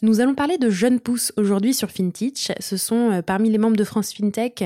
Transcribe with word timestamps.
Nous 0.00 0.20
allons 0.20 0.36
parler 0.36 0.58
de 0.58 0.70
jeunes 0.70 1.00
pousses 1.00 1.32
aujourd'hui 1.36 1.74
sur 1.74 1.90
FinTech. 1.90 2.52
Ce 2.60 2.76
sont 2.76 3.10
euh, 3.10 3.22
parmi 3.22 3.50
les 3.50 3.58
membres 3.58 3.76
de 3.76 3.82
France 3.82 4.12
FinTech 4.12 4.62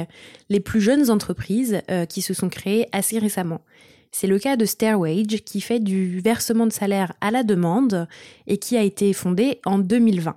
les 0.51 0.61
plus 0.61 0.83
jeunes 0.83 1.11
entreprises 1.11 1.81
euh, 1.91 2.05
qui 2.05 2.21
se 2.21 2.35
sont 2.35 2.51
créées 2.51 2.87
assez 2.93 3.19
récemment. 3.19 3.63
C'est 4.11 4.27
le 4.27 4.39
cas 4.39 4.57
de 4.57 4.67
Stairwage 4.67 5.43
qui 5.47 5.63
fait 5.63 5.81
du 5.81 6.21
versement 6.21 6.67
de 6.67 6.73
salaire 6.73 7.15
à 7.23 7.31
la 7.31 7.45
demande 7.45 8.07
et 8.47 8.59
qui 8.59 8.77
a 8.77 8.83
été 8.83 9.15
fondé 9.15 9.59
en 9.65 9.79
2020. 9.79 10.37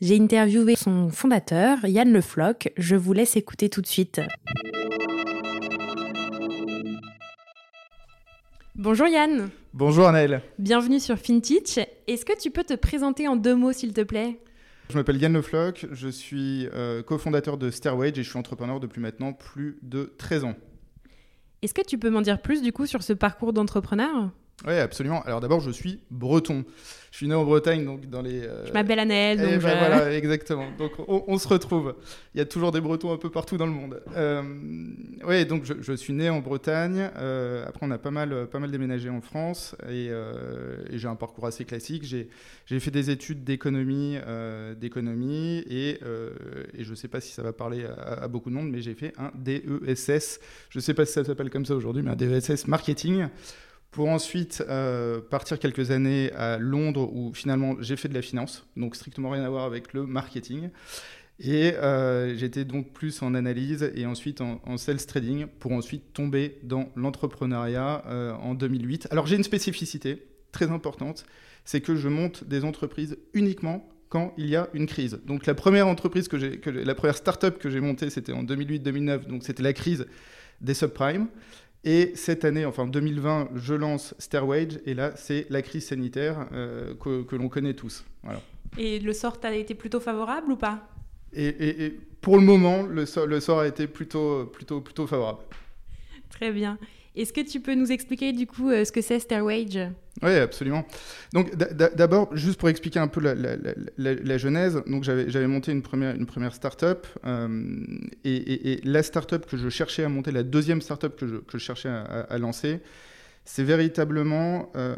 J'ai 0.00 0.20
interviewé 0.20 0.76
son 0.76 1.08
fondateur, 1.08 1.84
Yann 1.84 2.12
Le 2.12 2.20
Floch. 2.20 2.68
Je 2.76 2.94
vous 2.94 3.12
laisse 3.12 3.34
écouter 3.36 3.68
tout 3.68 3.82
de 3.82 3.88
suite. 3.88 4.20
Bonjour 8.78 9.08
Yann. 9.08 9.50
Bonjour 9.74 10.06
Anaël. 10.06 10.40
Bienvenue 10.60 11.00
sur 11.00 11.18
FinTech. 11.18 11.80
Est-ce 12.06 12.24
que 12.24 12.38
tu 12.40 12.52
peux 12.52 12.62
te 12.62 12.74
présenter 12.74 13.26
en 13.26 13.34
deux 13.34 13.56
mots 13.56 13.72
s'il 13.72 13.92
te 13.92 14.02
plaît? 14.02 14.38
Je 14.88 14.96
m'appelle 14.96 15.20
Yann 15.20 15.32
Le 15.32 15.42
Floch, 15.42 15.86
je 15.90 16.08
suis 16.08 16.68
euh, 16.72 17.02
cofondateur 17.02 17.58
de 17.58 17.72
Stairwage 17.72 18.16
et 18.20 18.22
je 18.22 18.30
suis 18.30 18.38
entrepreneur 18.38 18.78
depuis 18.78 19.00
maintenant 19.00 19.32
plus 19.32 19.80
de 19.82 20.14
13 20.16 20.44
ans. 20.44 20.54
Est-ce 21.60 21.74
que 21.74 21.84
tu 21.84 21.98
peux 21.98 22.08
m'en 22.08 22.20
dire 22.20 22.40
plus 22.40 22.62
du 22.62 22.72
coup 22.72 22.86
sur 22.86 23.02
ce 23.02 23.12
parcours 23.12 23.52
d'entrepreneur? 23.52 24.30
Oui, 24.66 24.74
absolument. 24.74 25.22
Alors 25.22 25.40
d'abord, 25.40 25.60
je 25.60 25.70
suis 25.70 26.00
breton. 26.10 26.64
Je 27.10 27.16
suis 27.16 27.28
né 27.28 27.34
en 27.34 27.44
Bretagne, 27.44 27.84
donc 27.84 28.06
dans 28.10 28.20
les. 28.20 28.42
Euh, 28.42 28.66
je 28.66 28.72
m'appelle 28.72 28.98
Annelle. 28.98 29.38
Donc 29.38 29.62
ben 29.62 29.78
Voilà, 29.78 30.12
exactement. 30.16 30.66
Donc 30.76 30.92
on, 31.06 31.38
se 31.38 31.48
retrouve. 31.48 31.94
Il 32.34 32.38
y 32.38 32.40
a 32.40 32.44
toujours 32.44 32.70
des 32.70 32.80
Bretons 32.80 33.12
un 33.12 33.16
peu 33.16 33.30
partout 33.30 33.56
dans 33.56 33.66
le 33.66 33.72
monde. 33.72 34.02
Euh, 34.14 34.42
oui, 35.24 35.46
donc 35.46 35.64
je, 35.64 35.92
suis 35.94 36.12
né 36.12 36.28
en 36.28 36.40
Bretagne. 36.40 37.08
Euh, 37.16 37.64
après, 37.66 37.86
on 37.86 37.90
a 37.90 37.98
pas 37.98 38.10
mal, 38.10 38.46
pas 38.48 38.58
mal 38.58 38.70
déménagé 38.70 39.08
en 39.08 39.20
France 39.20 39.74
et, 39.88 40.10
j'ai 40.92 41.08
un 41.08 41.16
parcours 41.16 41.46
assez 41.46 41.64
classique. 41.64 42.04
J'ai 42.04 42.80
fait 42.80 42.90
des 42.90 43.10
études 43.10 43.44
d'économie, 43.44 44.18
d'économie 44.78 45.64
et, 45.70 45.98
je 46.78 46.90
ne 46.90 46.94
sais 46.94 47.08
pas 47.08 47.20
si 47.20 47.32
ça 47.32 47.42
va 47.42 47.52
parler 47.52 47.84
à, 47.84 48.24
à 48.24 48.28
beaucoup 48.28 48.50
de 48.50 48.54
monde, 48.54 48.70
mais 48.70 48.80
j'ai 48.80 48.94
fait 48.94 49.12
un 49.18 49.30
DESS. 49.34 50.40
Je 50.68 50.78
ne 50.78 50.82
sais 50.82 50.94
pas 50.94 51.06
si 51.06 51.12
ça 51.12 51.24
s'appelle 51.24 51.50
comme 51.50 51.64
ça 51.64 51.74
aujourd'hui, 51.74 52.02
mais 52.02 52.10
un 52.10 52.16
DESS 52.16 52.66
marketing 52.66 53.28
pour 53.98 54.10
ensuite 54.10 54.62
euh, 54.68 55.20
partir 55.20 55.58
quelques 55.58 55.90
années 55.90 56.30
à 56.30 56.56
Londres 56.56 57.10
où 57.12 57.34
finalement 57.34 57.74
j'ai 57.80 57.96
fait 57.96 58.06
de 58.06 58.14
la 58.14 58.22
finance, 58.22 58.64
donc 58.76 58.94
strictement 58.94 59.30
rien 59.30 59.42
à 59.42 59.48
voir 59.48 59.64
avec 59.64 59.92
le 59.92 60.06
marketing. 60.06 60.70
Et 61.40 61.72
euh, 61.74 62.36
j'étais 62.36 62.64
donc 62.64 62.92
plus 62.92 63.20
en 63.22 63.34
analyse 63.34 63.90
et 63.96 64.06
ensuite 64.06 64.40
en, 64.40 64.76
sales 64.76 65.04
trading 65.04 65.46
pour 65.58 65.72
ensuite 65.72 66.12
tomber 66.12 66.60
dans 66.62 66.92
l'entrepreneuriat 66.94 68.04
euh, 68.06 68.34
en 68.34 68.54
2008. 68.54 69.08
Alors 69.10 69.26
j'ai 69.26 69.34
une 69.34 69.42
spécificité 69.42 70.22
très 70.52 70.70
importante, 70.70 71.26
c'est 71.64 71.80
que 71.80 71.96
je 71.96 72.06
monte 72.06 72.44
des 72.44 72.64
entreprises 72.64 73.18
uniquement 73.34 73.84
quand 74.10 74.32
il 74.38 74.46
y 74.46 74.54
a 74.54 74.68
une 74.74 74.86
crise. 74.86 75.18
Donc 75.26 75.44
la 75.44 75.56
première 75.56 75.88
entreprise 75.88 76.28
que 76.28 76.38
j'ai, 76.38 76.60
la 76.64 76.94
première 76.94 77.16
start-up 77.16 77.58
que 77.58 77.68
j'ai 77.68 77.80
montée, 77.80 78.10
c'était 78.10 78.32
en 78.32 78.44
2008-2009, 78.44 79.26
donc 79.26 79.42
c'était 79.42 79.64
la 79.64 79.72
crise 79.72 80.06
des 80.60 80.74
subprimes. 80.74 81.26
Et 81.88 82.12
cette 82.16 82.44
année, 82.44 82.66
enfin 82.66 82.86
2020, 82.86 83.48
je 83.54 83.72
lance 83.72 84.14
Stairwage, 84.18 84.78
et 84.84 84.92
là, 84.92 85.12
c'est 85.16 85.46
la 85.48 85.62
crise 85.62 85.86
sanitaire 85.86 86.46
euh, 86.52 86.92
que, 86.94 87.34
l'on 87.34 87.48
connaît 87.48 87.72
tous. 87.72 88.04
Et 88.76 88.98
le 88.98 89.14
sort 89.14 89.38
a 89.42 89.54
été 89.54 89.74
plutôt 89.74 89.98
favorable 89.98 90.52
ou 90.52 90.56
pas? 90.56 90.86
Et, 91.32 91.98
pour 92.20 92.36
le 92.36 92.42
moment, 92.42 92.82
le, 92.82 93.06
le 93.26 93.40
sort 93.40 93.60
a 93.60 93.66
été 93.66 93.86
plutôt, 93.86 94.44
plutôt, 94.44 94.82
plutôt 94.82 95.06
favorable. 95.06 95.38
Très 96.28 96.52
bien. 96.52 96.76
Est-ce 97.18 97.32
que 97.32 97.40
tu 97.40 97.58
peux 97.58 97.74
nous 97.74 97.90
expliquer 97.90 98.32
du 98.32 98.46
coup 98.46 98.70
euh, 98.70 98.84
ce 98.84 98.92
que 98.92 99.02
c'est 99.02 99.18
Stairwage 99.18 99.76
Oui, 100.22 100.34
absolument. 100.36 100.86
Donc 101.32 101.56
d'abord, 101.56 102.34
juste 102.36 102.60
pour 102.60 102.68
expliquer 102.68 103.00
un 103.00 103.08
peu 103.08 103.20
la, 103.20 104.38
genèse, 104.38 104.80
donc 104.86 105.02
j'avais 105.02 105.48
monté 105.48 105.72
une 105.72 105.82
première, 105.82 106.14
une 106.14 106.50
start-up 106.52 107.08
euh, 107.26 107.74
et, 108.24 108.80
la 108.84 109.02
start-up 109.02 109.46
que 109.46 109.56
je 109.56 109.68
cherchais 109.68 110.04
à 110.04 110.08
monter, 110.08 110.30
la 110.30 110.44
deuxième 110.44 110.80
start-up 110.80 111.18
que 111.18 111.26
je, 111.26 111.36
que 111.36 111.58
je 111.58 111.64
cherchais 111.64 111.88
à, 111.88 112.38
lancer, 112.38 112.78
c'est 113.44 113.64
véritablement 113.64 114.70
euh, 114.76 114.94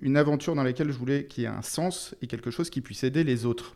une 0.00 0.16
aventure 0.16 0.54
dans 0.54 0.62
laquelle 0.62 0.92
je 0.92 0.98
voulais 0.98 1.24
qu'il 1.24 1.42
y 1.42 1.46
ait 1.46 1.50
un 1.50 1.62
sens 1.62 2.14
et 2.22 2.28
quelque 2.28 2.52
chose 2.52 2.70
qui 2.70 2.82
puisse 2.82 3.02
aider 3.02 3.24
les 3.24 3.46
autres. 3.46 3.74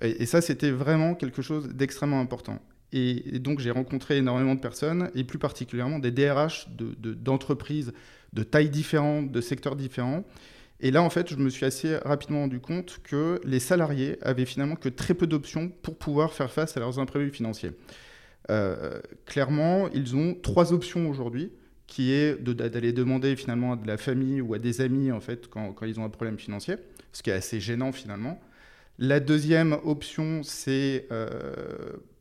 et 0.00 0.24
ça, 0.24 0.40
c'était 0.40 0.70
vraiment 0.70 1.14
quelque 1.14 1.42
chose 1.42 1.68
d'extrêmement 1.68 2.20
important. 2.20 2.62
Et, 2.96 3.38
donc 3.38 3.60
j'ai 3.60 3.70
rencontré 3.70 4.16
énormément 4.16 4.54
de 4.54 4.60
personnes, 4.60 5.10
et 5.14 5.24
plus 5.24 5.38
particulièrement 5.38 5.98
des 5.98 6.10
DRH 6.10 6.68
d'entreprises 6.78 7.92
de, 8.32 8.40
de 8.40 8.42
tailles 8.42 8.70
différentes, 8.70 9.30
de 9.30 9.40
secteurs 9.40 9.76
différents. 9.76 10.24
Et 10.80 10.90
là, 10.90 11.02
en 11.02 11.10
fait, 11.10 11.30
je 11.30 11.36
me 11.36 11.48
suis 11.48 11.64
assez 11.64 11.96
rapidement 11.96 12.40
rendu 12.40 12.60
compte 12.60 12.98
que 13.02 13.40
les 13.44 13.60
salariés 13.60 14.18
avaient 14.22 14.44
finalement 14.44 14.76
que 14.76 14.88
très 14.90 15.14
peu 15.14 15.26
d'options 15.26 15.70
pour 15.82 15.96
pouvoir 15.96 16.32
faire 16.32 16.50
face 16.50 16.76
à 16.76 16.80
leurs 16.80 16.98
imprévus 16.98 17.30
financiers. 17.30 17.72
Euh, 18.50 19.00
clairement, 19.24 19.88
ils 19.92 20.16
ont 20.16 20.34
trois 20.34 20.72
options 20.72 21.08
aujourd'hui, 21.08 21.50
qui 21.86 22.12
est 22.12 22.42
d'aller 22.42 22.92
demander 22.92 23.36
finalement 23.36 23.72
à 23.72 23.76
de 23.76 23.86
la 23.86 23.96
famille 23.96 24.40
ou 24.40 24.54
à 24.54 24.58
des 24.58 24.80
amis, 24.80 25.12
en 25.12 25.20
fait, 25.20 25.48
quand, 25.48 25.72
quand, 25.72 25.86
ils 25.86 25.98
ont 25.98 26.04
un 26.04 26.10
problème 26.10 26.38
financier, 26.38 26.76
ce 27.12 27.22
qui 27.22 27.30
est 27.30 27.34
assez 27.34 27.60
gênant 27.60 27.92
finalement. 27.92 28.40
La 28.98 29.20
deuxième 29.20 29.76
option, 29.84 30.42
c'est 30.42 31.06
euh, 31.10 31.28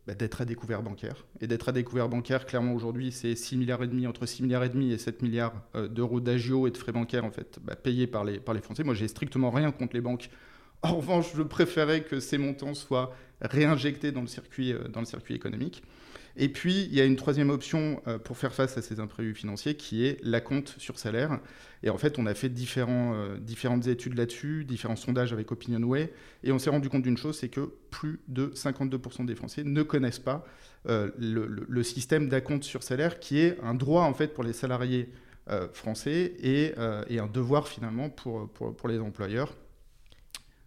bah, 0.08 0.14
d'être 0.14 0.42
à 0.42 0.46
découvert 0.46 0.84
bancaire. 0.84 1.26
Et 1.42 1.48
d'être 1.48 1.70
à 1.70 1.72
découvert 1.72 2.10
bancaire, 2.10 2.46
clairement 2.46 2.74
aujourd'hui, 2.74 3.12
c'est 3.12 3.36
6 3.36 3.58
milliards 3.58 3.84
et 3.84 3.88
demi, 3.88 4.06
entre 4.06 4.26
6 4.26 4.44
milliards 4.44 4.64
et 4.64 4.70
demi 4.70 4.92
et 4.92 4.98
7 4.98 5.22
milliards 5.22 5.54
euh, 5.76 5.88
d'euros 5.88 6.20
d'agio 6.20 6.68
et 6.68 6.72
de 6.72 6.78
frais 6.78 6.92
bancaires 6.92 7.26
en 7.26 7.32
fait, 7.32 7.60
bah, 7.64 7.76
payés 7.76 8.08
par 8.08 8.24
les, 8.24 8.40
par 8.40 8.54
les 8.54 8.62
Français. 8.62 8.84
Moi, 8.84 8.94
j'ai 8.94 9.08
strictement 9.08 9.50
rien 9.50 9.72
contre 9.72 9.96
les 9.96 10.02
banques. 10.02 10.30
En 10.84 10.98
revanche, 10.98 11.32
je 11.36 11.42
préférais 11.42 12.04
que 12.04 12.20
ces 12.20 12.38
montants 12.38 12.76
soient 12.76 13.16
réinjectés 13.42 14.12
dans 14.12 14.22
le 14.22 14.28
circuit, 14.28 14.74
euh, 14.74 14.88
dans 14.88 15.00
le 15.00 15.08
circuit 15.08 15.34
économique. 15.34 15.84
Et 16.38 16.50
puis, 16.50 16.84
il 16.84 16.94
y 16.94 17.00
a 17.00 17.06
une 17.06 17.16
troisième 17.16 17.50
option 17.50 18.02
euh, 18.08 18.18
pour 18.18 18.38
faire 18.38 18.54
face 18.54 18.78
à 18.78 18.82
ces 18.82 19.00
imprévus 19.00 19.36
financiers 19.36 19.76
qui 19.76 20.06
est 20.06 20.18
la 20.22 20.42
compte 20.42 20.76
sur 20.78 21.00
salaire. 21.00 21.40
Et 21.84 21.90
en 21.90 21.98
fait, 21.98 22.20
on 22.20 22.26
a 22.26 22.34
fait 22.34 22.52
euh, 22.78 23.38
différentes 23.40 23.88
études 23.88 24.18
là-dessus, 24.18 24.66
différents 24.66 24.98
sondages 24.98 25.32
avec 25.32 25.52
OpinionWay, 25.52 26.12
et 26.44 26.52
on 26.52 26.60
s'est 26.60 26.70
rendu 26.70 26.90
compte 26.90 27.04
d'une 27.04 27.18
chose, 27.18 27.38
c'est 27.38 27.50
que 27.50 27.72
plus 27.90 28.20
de 28.28 28.48
52% 28.48 29.26
des 29.26 29.36
Français 29.36 29.64
ne 29.64 29.84
connaissent 29.84 30.20
pas 30.20 30.46
euh, 30.88 31.12
le, 31.18 31.84
système 31.84 32.28
d'acompte 32.28 32.64
sur 32.64 32.84
salaire, 32.84 33.20
qui 33.20 33.40
est 33.40 33.58
un 33.64 33.74
droit 33.74 34.04
en 34.04 34.14
fait 34.14 34.34
pour 34.34 34.44
les 34.44 34.54
salariés 34.54 35.10
français 35.74 36.34
et, 36.40 36.74
un 36.78 37.28
devoir 37.28 37.68
finalement 37.68 38.10
pour 38.10 38.88
les 38.88 38.98
employeurs. 38.98 39.54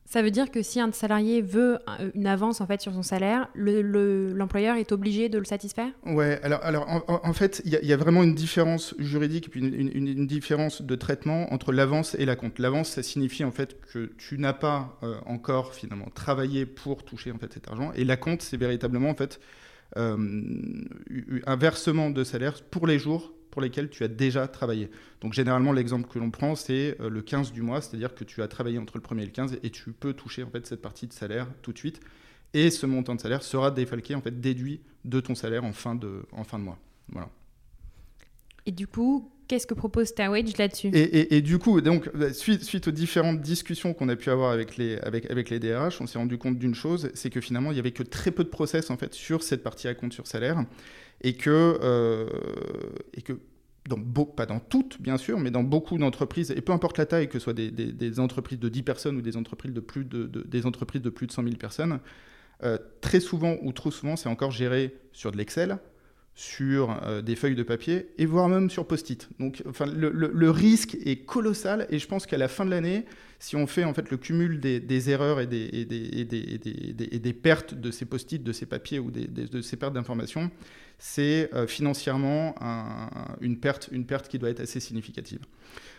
Ça 0.09 0.23
veut 0.23 0.31
dire 0.31 0.51
que 0.51 0.63
si 0.63 0.81
un 0.81 0.91
salarié 0.91 1.43
veut 1.43 1.81
une 2.15 2.27
avance 2.27 2.63
en 2.63 2.67
fait 2.67 2.81
sur 2.81 2.95
son 2.95 3.03
salaire, 3.03 3.51
l'employeur 3.55 4.77
est 4.77 4.91
obligé 4.91 5.29
de 5.29 5.37
le 5.37 5.45
satisfaire? 5.45 5.91
Ouais, 6.07 6.41
alors, 6.43 6.65
alors 6.65 7.05
en, 7.09 7.33
fait, 7.35 7.61
il 7.67 7.73
y, 7.73 7.93
a 7.93 7.97
vraiment 7.99 8.23
une 8.23 8.35
différence 8.35 8.95
juridique 8.99 9.49
et 9.49 9.51
puis 9.51 9.61
une, 9.61 10.27
différence 10.27 10.81
de 10.81 10.95
traitement 10.95 11.53
entre 11.53 11.73
l'avance 11.73 12.15
et 12.15 12.25
la 12.25 12.37
compte. 12.37 12.59
L'avance, 12.59 12.89
ça 12.89 13.03
signifie 13.03 13.45
en 13.45 13.51
fait 13.51 13.79
que 13.93 14.11
tu 14.17 14.39
n'as 14.39 14.55
pas 14.55 14.99
euh, 15.03 15.17
encore 15.27 15.75
finalement 15.75 16.09
travaillé 16.15 16.65
pour 16.65 17.05
toucher 17.05 17.31
en 17.31 17.39
fait 17.39 17.53
cet 17.53 17.69
argent, 17.69 17.93
et 17.95 18.05
la 18.05 18.17
compte, 18.17 18.41
c'est 18.41 18.57
véritablement 18.57 19.11
en 19.11 19.15
fait 19.15 19.41
euh, 19.99 20.17
un 21.47 21.57
versement 21.57 22.09
de 22.09 22.25
salaire 22.25 22.63
pour 22.63 22.87
les 22.87 22.99
jours 22.99 23.35
pour 23.59 23.65
lesquels 23.65 23.91
tu 23.91 24.05
as 24.05 24.09
déjà 24.09 24.47
travaillé. 24.47 24.89
Donc 25.21 25.33
généralement, 25.33 25.73
l'exemple 25.73 26.09
que 26.09 26.21
l'on 26.21 26.31
prend, 26.31 26.55
c'est 26.55 26.97
euh, 27.01 27.11
le 27.11 27.23
15 27.23 27.51
du 27.51 27.61
mois, 27.61 27.81
c'est-à-dire 27.81 28.15
que 28.15 28.23
tu 28.23 28.41
as 28.41 28.47
travaillé 28.47 28.79
entre 28.79 28.97
le 28.97 29.03
1er 29.03 29.23
et 29.23 29.25
le 29.25 29.33
15 29.33 29.59
et 29.65 29.71
tu 29.71 29.91
peux 29.91 30.13
toucher 30.13 30.45
en 30.45 30.51
fait 30.51 30.65
cette 30.65 30.81
partie 30.81 31.09
de 31.09 31.13
salaire 31.13 31.49
tout 31.61 31.73
de 31.73 31.79
suite. 31.79 31.99
Et 32.55 32.71
ce 32.71 32.87
montant 32.87 33.17
de 33.17 33.21
salaire 33.21 33.43
sera 33.43 33.73
défalqué, 33.73 34.15
en 34.15 34.21
fait, 34.21 34.41
déduit 34.41 34.81
de 35.05 35.19
ton 35.19 35.35
salaire 35.35 35.65
en 35.65 35.73
fin 35.73 35.97
de, 35.97 36.23
en 36.31 36.45
fin 36.45 36.61
de 36.61 36.63
mois. 36.63 36.79
Voilà. 37.09 37.31
Et 38.65 38.71
du 38.71 38.87
coup, 38.87 39.29
qu'est-ce 39.49 39.67
que 39.67 39.75
propose 39.75 40.07
Starwage 40.07 40.57
là-dessus? 40.57 40.91
Et, 40.93 41.37
et, 41.37 41.43
du 41.43 41.59
coup, 41.59 41.81
donc, 41.81 42.09
bah, 42.15 42.33
suite, 42.33 42.63
suite 42.63 42.87
aux 42.87 42.93
différentes 42.93 43.41
discussions 43.41 43.93
qu'on 43.93 44.09
a 44.09 44.15
pu 44.15 44.31
avoir 44.31 44.53
avec 44.53 44.77
les, 44.77 44.99
avec, 44.99 45.29
avec 45.33 45.51
les 45.51 45.59
DRH, 45.59 46.01
on 46.01 46.07
s'est 46.07 46.19
rendu 46.19 46.39
compte 46.39 46.61
d'une 46.61 46.77
chose, 46.77 47.11
c'est 47.15 47.29
que 47.29 47.41
finalement, 47.41 47.73
il 47.73 47.75
n'y 47.75 47.81
avait 47.81 47.91
que 47.91 48.05
très 48.05 48.31
peu 48.31 48.45
de 48.45 48.51
process 48.51 48.91
en 48.91 48.97
fait, 48.97 49.15
sur 49.15 49.43
cette 49.43 49.65
partie 49.65 49.89
à 49.89 49.95
compte 49.95 50.13
sur 50.13 50.29
salaire. 50.29 50.65
Et 51.23 51.33
que, 51.33 51.79
euh, 51.83 52.29
et 53.13 53.23
que 53.23 53.41
pas 54.37 54.47
dans 54.47 54.61
toutes, 54.61 55.01
bien 55.01 55.17
sûr, 55.17 55.39
mais 55.39 55.51
dans 55.51 55.63
beaucoup 55.63 55.99
d'entreprises, 55.99 56.51
et 56.51 56.61
peu 56.61 56.73
importe 56.73 56.99
la 56.99 57.07
taille, 57.07 57.29
que 57.29 57.39
ce 57.39 57.45
soit 57.45 57.53
des, 57.53 58.21
entreprises 58.21 58.59
de 58.59 58.69
10 58.69 58.83
personnes 58.83 59.17
ou 59.17 59.23
des 59.23 59.37
entreprises 59.37 59.73
de 59.73 59.81
plus 59.81 60.05
de, 60.05 60.27
des 60.27 60.67
entreprises 60.67 61.03
de 61.03 61.11
plus 61.11 61.27
de 61.27 61.33
100 61.33 61.45
000 61.45 61.57
personnes, 61.57 62.01
euh, 62.65 62.79
très 63.01 63.21
souvent 63.21 63.57
ou 63.63 63.73
trop 63.73 63.91
souvent, 63.91 64.17
c'est 64.17 64.29
encore 64.29 64.51
géré 64.51 64.97
sur 65.13 65.31
de 65.31 65.37
l'Excel, 65.37 65.79
sur 66.35 66.97
euh, 67.03 67.21
des 67.21 67.35
feuilles 67.35 67.57
de 67.57 67.65
papier 67.65 68.11
et 68.17 68.25
voire 68.25 68.49
même 68.49 68.71
sur 68.71 68.87
post-it. 68.87 69.29
Donc, 69.41 69.63
enfin, 69.69 69.87
le, 69.87 70.51
risque 70.51 70.97
est 71.05 71.25
colossal 71.25 71.89
et 71.91 71.99
je 71.99 72.07
pense 72.07 72.27
qu'à 72.27 72.39
la 72.39 72.47
fin 72.47 72.65
de 72.65 72.71
l'année, 72.71 73.07
si 73.41 73.57
on 73.57 73.67
fait 73.67 73.83
en 73.83 73.93
fait 73.93 74.09
le 74.11 74.17
cumul 74.17 74.61
des, 74.61 75.11
erreurs 75.11 75.41
et 75.41 75.49
des, 75.49 75.69
et 75.73 75.85
des, 75.85 77.19
des, 77.19 77.33
pertes 77.33 77.75
de 77.75 77.91
ces 77.91 78.05
post-it, 78.05 78.43
de 78.43 78.53
ces 78.53 78.67
papiers 78.67 79.01
ou 79.01 79.11
de 79.11 79.61
ces 79.63 79.77
pertes 79.77 79.95
d'informations, 79.95 80.51
c'est 80.99 81.53
euh, 81.55 81.67
financièrement 81.67 82.55
une, 83.41 83.59
perte, 83.59 83.89
une 83.93 84.05
perte 84.05 84.29
qui 84.29 84.39
doit 84.39 84.51
être 84.51 84.61
assez 84.61 84.81
significative. 84.81 85.41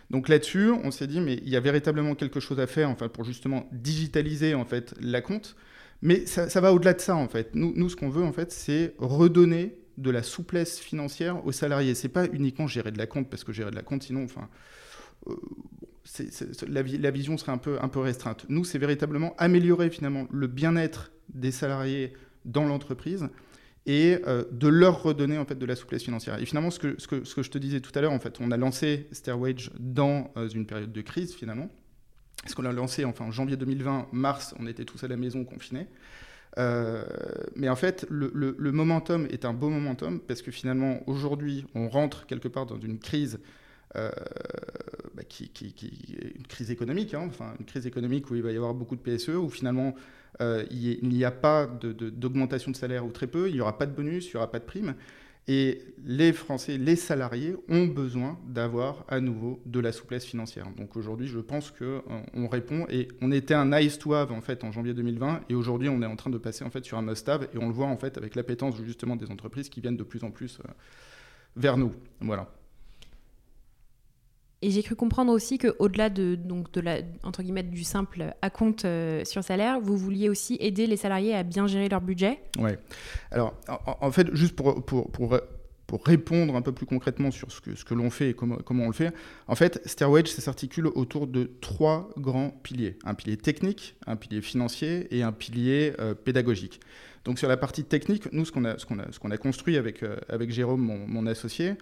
Donc 0.10 0.28
là-dessus, 0.28 0.72
on 0.72 0.92
s'est 0.92 1.08
dit, 1.08 1.22
mais 1.22 1.36
il 1.36 1.50
y 1.50 1.56
a 1.56 1.60
véritablement 1.60 2.16
quelque 2.16 2.40
chose 2.40 2.60
à 2.60 2.68
faire 2.68 2.90
enfin, 2.90 3.08
pour 3.08 3.24
justement 3.24 3.70
digitaliser 3.72 4.56
en 4.56 4.66
fait, 4.66 4.94
la 5.00 5.22
compte. 5.22 5.56
Mais 6.02 6.26
ça, 6.26 6.62
va 6.62 6.74
au-delà 6.74 6.94
de 6.94 7.02
ça, 7.02 7.16
en 7.16 7.28
fait. 7.28 7.56
Nous, 7.56 7.74
nous 7.76 7.90
ce 7.90 7.96
qu'on 7.96 8.10
veut, 8.10 8.24
en 8.24 8.32
fait, 8.32 8.52
c'est 8.52 8.96
redonner 8.98 9.78
de 9.98 10.10
la 10.10 10.24
souplesse 10.24 10.80
financière 10.80 11.46
aux 11.46 11.52
salariés. 11.52 11.94
C'est 11.94 12.08
pas 12.08 12.26
uniquement 12.28 12.68
gérer 12.68 12.92
de 12.92 12.98
la 12.98 13.06
compte, 13.06 13.30
parce 13.30 13.44
que 13.44 13.52
gérer 13.52 13.70
de 13.70 13.76
la 13.76 13.82
compte, 13.82 14.04
sinon, 14.04 14.24
enfin, 14.24 14.48
euh, 15.28 15.36
la, 16.68 16.84
la, 16.84 17.12
vision 17.12 17.38
serait 17.38 17.52
un 17.52 17.58
peu, 17.58 17.78
un 17.82 17.90
peu 17.90 18.00
restreinte. 18.00 18.46
Nous, 18.48 18.64
c'est 18.64 18.78
véritablement 18.80 19.36
améliorer 19.38 19.90
finalement 19.90 20.26
le 20.32 20.48
bien-être 20.48 21.12
des 21.34 21.52
salariés 21.52 22.14
dans 22.46 22.64
l'entreprise 22.64 23.28
et 23.90 24.20
euh, 24.28 24.44
de 24.52 24.68
leur 24.68 25.02
redonner 25.02 25.40
en 25.40 25.46
fait 25.46 25.58
de 25.58 25.66
la 25.66 25.76
souplesse 25.76 26.04
financière. 26.04 26.40
Et 26.40 26.46
finalement, 26.46 26.70
ce 26.70 26.78
que, 26.78 26.94
ce 27.00 27.08
que, 27.08 27.24
ce 27.24 27.34
que 27.34 27.42
je 27.42 27.50
te 27.50 27.58
disais 27.58 27.80
tout 27.80 27.92
à 27.96 28.02
l'heure, 28.02 28.12
en 28.12 28.20
fait, 28.20 28.38
on 28.40 28.52
a 28.52 28.58
lancé 28.58 29.08
Stairwage 29.12 29.72
dans 29.80 30.32
euh, 30.38 30.48
une 30.48 30.68
période 30.68 30.92
de 30.92 31.02
crise 31.02 31.34
finalement. 31.34 31.72
Ce 32.46 32.54
qu'on 32.54 32.66
a 32.66 32.72
lancé 32.72 33.04
enfin, 33.04 33.26
en 33.26 33.32
janvier 33.32 33.58
2020, 33.58 34.10
mars, 34.12 34.54
on 34.60 34.68
était 34.68 34.86
tous 34.86 35.04
à 35.04 35.08
la 35.08 35.18
maison 35.18 35.44
confinés. 35.44 35.88
Euh, 36.60 37.04
mais 37.56 37.68
en 37.68 37.76
fait, 37.76 38.06
le, 38.12 38.54
momentum 38.72 39.26
est 39.32 39.44
un 39.44 39.54
beau 39.54 39.70
momentum 39.70 40.20
parce 40.20 40.44
que 40.44 40.52
finalement, 40.52 41.02
aujourd'hui, 41.08 41.66
on 41.74 41.90
rentre 41.90 42.28
quelque 42.28 42.48
part 42.48 42.68
dans 42.68 42.80
une 42.80 43.00
crise 43.00 43.40
bah, 43.96 44.12
qui, 45.28 45.46
est 45.46 46.38
une 46.38 46.46
crise 46.46 46.70
économique, 46.70 47.16
hein, 47.16 47.26
enfin 47.28 47.56
une 47.60 47.66
crise 47.66 47.88
économique 47.88 48.30
où 48.30 48.36
il 48.36 48.44
va 48.44 48.52
y 48.52 48.56
avoir 48.56 48.76
beaucoup 48.76 48.96
de 48.96 49.02
PSE, 49.02 49.30
où 49.30 49.50
finalement 49.50 49.96
euh, 50.42 50.66
il 50.72 51.08
n'y 51.10 51.24
a 51.24 51.32
pas 51.32 51.68
d'augmentation 51.68 52.72
de, 52.72 52.78
salaire 52.78 53.06
ou 53.06 53.12
très 53.12 53.28
peu, 53.28 53.50
il 53.50 53.56
n'y 53.56 53.62
aura 53.62 53.78
pas 53.78 53.86
de 53.86 53.94
bonus, 53.94 54.28
il 54.28 54.32
n'y 54.32 54.38
aura 54.38 54.52
pas 54.52 54.60
de 54.60 54.66
prime. 54.66 54.96
Et 55.52 55.82
les 56.06 56.32
Français, 56.32 56.78
les 56.78 56.96
salariés 56.96 57.56
ont 57.70 57.88
besoin 57.88 58.38
d'avoir 58.48 59.04
à 59.08 59.20
nouveau 59.20 59.60
de 59.66 59.80
la 59.80 59.92
souplesse 59.92 60.24
financière. 60.24 60.68
Donc 60.78 60.96
aujourd'hui, 60.96 61.26
je 61.26 61.40
pense 61.40 61.72
qu'on 61.72 61.84
euh, 61.86 62.48
répond 62.48 62.86
et 62.88 63.08
on 63.22 63.32
était 63.32 63.56
un 63.56 63.66
nice 63.66 63.98
to 63.98 64.14
have 64.14 64.32
en 64.32 64.42
fait 64.42 64.64
en 64.64 64.72
janvier 64.72 64.94
2020 64.94 65.42
et 65.50 65.56
aujourd'hui, 65.56 65.90
on 65.90 66.04
est 66.04 66.06
en 66.06 66.16
train 66.16 66.30
de 66.30 66.38
passer 66.38 66.64
en 66.64 66.70
fait 66.70 66.86
sur 66.86 67.00
un 67.00 67.02
must 67.02 67.28
have 67.28 67.48
et 67.52 67.58
on 67.58 67.68
le 67.68 67.74
voit 67.74 67.88
en 67.88 67.98
fait 67.98 68.16
avec 68.16 68.36
l'appétence 68.36 68.76
justement 68.84 69.16
des 69.16 69.32
entreprises 69.32 69.70
qui 69.70 69.82
viennent 69.82 69.98
de 69.98 70.04
plus 70.04 70.24
en 70.24 70.30
plus 70.30 70.60
euh, 70.60 70.72
vers 71.56 71.78
nous. 71.78 71.94
Voilà. 72.22 72.52
Et 74.62 74.72
j'ai 74.72 74.84
cru 74.84 74.96
comprendre 74.96 75.32
aussi 75.32 75.58
qu'au-delà 75.58 76.10
de, 76.10 76.36
donc 76.36 76.72
de 76.74 76.82
la, 76.82 76.98
entre 77.24 77.44
guillemets, 77.44 77.64
du 77.64 77.86
simple 77.86 78.34
acompte 78.42 78.84
euh, 78.84 79.24
sur 79.24 79.42
salaire, 79.42 79.80
vous 79.80 79.98
vouliez 79.98 80.28
aussi 80.28 80.58
aider 80.60 80.86
les 80.86 80.98
salariés 80.98 81.34
à 81.34 81.44
bien 81.44 81.66
gérer 81.66 81.88
leur 81.88 82.02
budget? 82.02 82.42
Oui. 82.60 82.72
Alors, 83.32 83.54
en, 84.02 84.12
fait, 84.12 84.28
juste 84.36 84.58
pour, 84.58 84.84
pour, 84.84 85.10
pour, 85.12 85.40
pour, 85.88 86.04
répondre 86.04 86.58
un 86.58 86.62
peu 86.62 86.74
plus 86.74 86.86
concrètement 86.86 87.32
sur 87.32 87.54
ce 87.54 87.62
que, 87.62 87.74
ce 87.74 87.86
que 87.86 87.94
l'on 87.94 88.10
fait 88.10 88.32
et 88.32 88.34
comment, 88.34 88.58
comment 88.58 88.84
on 88.84 88.88
le 88.88 88.94
fait, 88.94 89.14
en 89.48 89.56
fait, 89.56 89.82
Stairwage, 89.86 90.28
ça 90.28 90.42
s'articule 90.42 90.88
autour 90.88 91.26
de 91.26 91.50
trois 91.62 92.10
grands 92.18 92.50
piliers. 92.50 92.98
Un 93.06 93.14
pilier 93.14 93.38
technique, 93.38 93.96
un 94.08 94.18
pilier 94.18 94.42
financier 94.42 95.08
et 95.16 95.24
un 95.24 95.32
pilier 95.32 95.94
euh, 96.00 96.14
pédagogique. 96.14 96.82
Donc, 97.24 97.40
sur 97.40 97.48
la 97.48 97.58
partie 97.58 97.86
technique, 97.86 98.32
nous, 98.34 98.44
ce 98.44 98.52
qu'on 98.52 98.66
a, 98.66 98.78
ce 98.78 98.86
qu'on 98.86 99.00
a, 99.00 99.10
ce 99.10 99.20
qu'on 99.20 99.32
a 99.32 99.38
construit 99.38 99.78
avec, 99.78 100.04
euh, 100.04 100.18
avec 100.28 100.52
Jérôme, 100.52 100.82
mon, 100.82 101.08
mon 101.08 101.26
associé, 101.28 101.76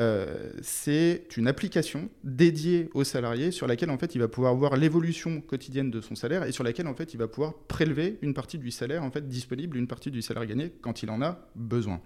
euh, 0.00 0.50
c'est 0.60 1.36
une 1.36 1.46
application 1.46 2.08
dédiée 2.24 2.90
au 2.94 3.04
salarié 3.04 3.52
sur 3.52 3.68
laquelle 3.68 3.90
en 3.90 3.98
fait 3.98 4.14
il 4.16 4.18
va 4.18 4.26
pouvoir 4.26 4.54
voir 4.56 4.76
l'évolution 4.76 5.40
quotidienne 5.40 5.90
de 5.90 6.00
son 6.00 6.16
salaire 6.16 6.42
et 6.42 6.52
sur 6.52 6.64
laquelle 6.64 6.88
en 6.88 6.94
fait 6.94 7.14
il 7.14 7.18
va 7.18 7.28
pouvoir 7.28 7.54
prélever 7.54 8.18
une 8.20 8.34
partie 8.34 8.58
du 8.58 8.72
salaire 8.72 9.04
en 9.04 9.10
fait 9.10 9.28
disponible, 9.28 9.76
une 9.76 9.86
partie 9.86 10.10
du 10.10 10.20
salaire 10.20 10.46
gagné 10.46 10.72
quand 10.80 11.02
il 11.02 11.10
en 11.10 11.22
a 11.22 11.48
besoin. 11.54 12.00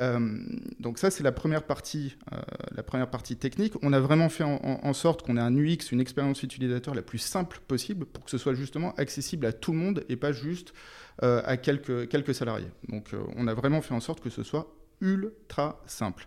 Euh, 0.00 0.38
donc 0.80 0.98
ça 0.98 1.10
c'est 1.10 1.22
la 1.22 1.30
première 1.30 1.64
partie, 1.64 2.16
euh, 2.32 2.40
la 2.74 2.82
première 2.82 3.10
partie 3.10 3.36
technique. 3.36 3.74
On 3.82 3.92
a 3.92 4.00
vraiment 4.00 4.30
fait 4.30 4.44
en, 4.44 4.92
sorte 4.94 5.22
qu'on 5.22 5.36
ait 5.36 5.40
un 5.40 5.54
UX, 5.54 5.92
une 5.92 6.00
expérience 6.00 6.42
utilisateur 6.42 6.94
la 6.94 7.02
plus 7.02 7.18
simple 7.18 7.60
possible 7.68 8.06
pour 8.06 8.24
que 8.24 8.30
ce 8.30 8.38
soit 8.38 8.54
justement 8.54 8.94
accessible 8.94 9.44
à 9.44 9.52
tout 9.52 9.72
le 9.72 9.78
monde 9.78 10.04
et 10.08 10.16
pas 10.16 10.32
juste 10.32 10.72
à 11.20 11.56
quelques, 11.58 12.08
quelques 12.08 12.34
salariés. 12.34 12.70
Donc 12.88 13.10
on 13.36 13.46
a 13.46 13.54
vraiment 13.54 13.82
fait 13.82 13.94
en 13.94 14.00
sorte 14.00 14.20
que 14.20 14.30
ce 14.30 14.42
soit 14.42 14.74
ultra 15.00 15.82
simple. 15.86 16.26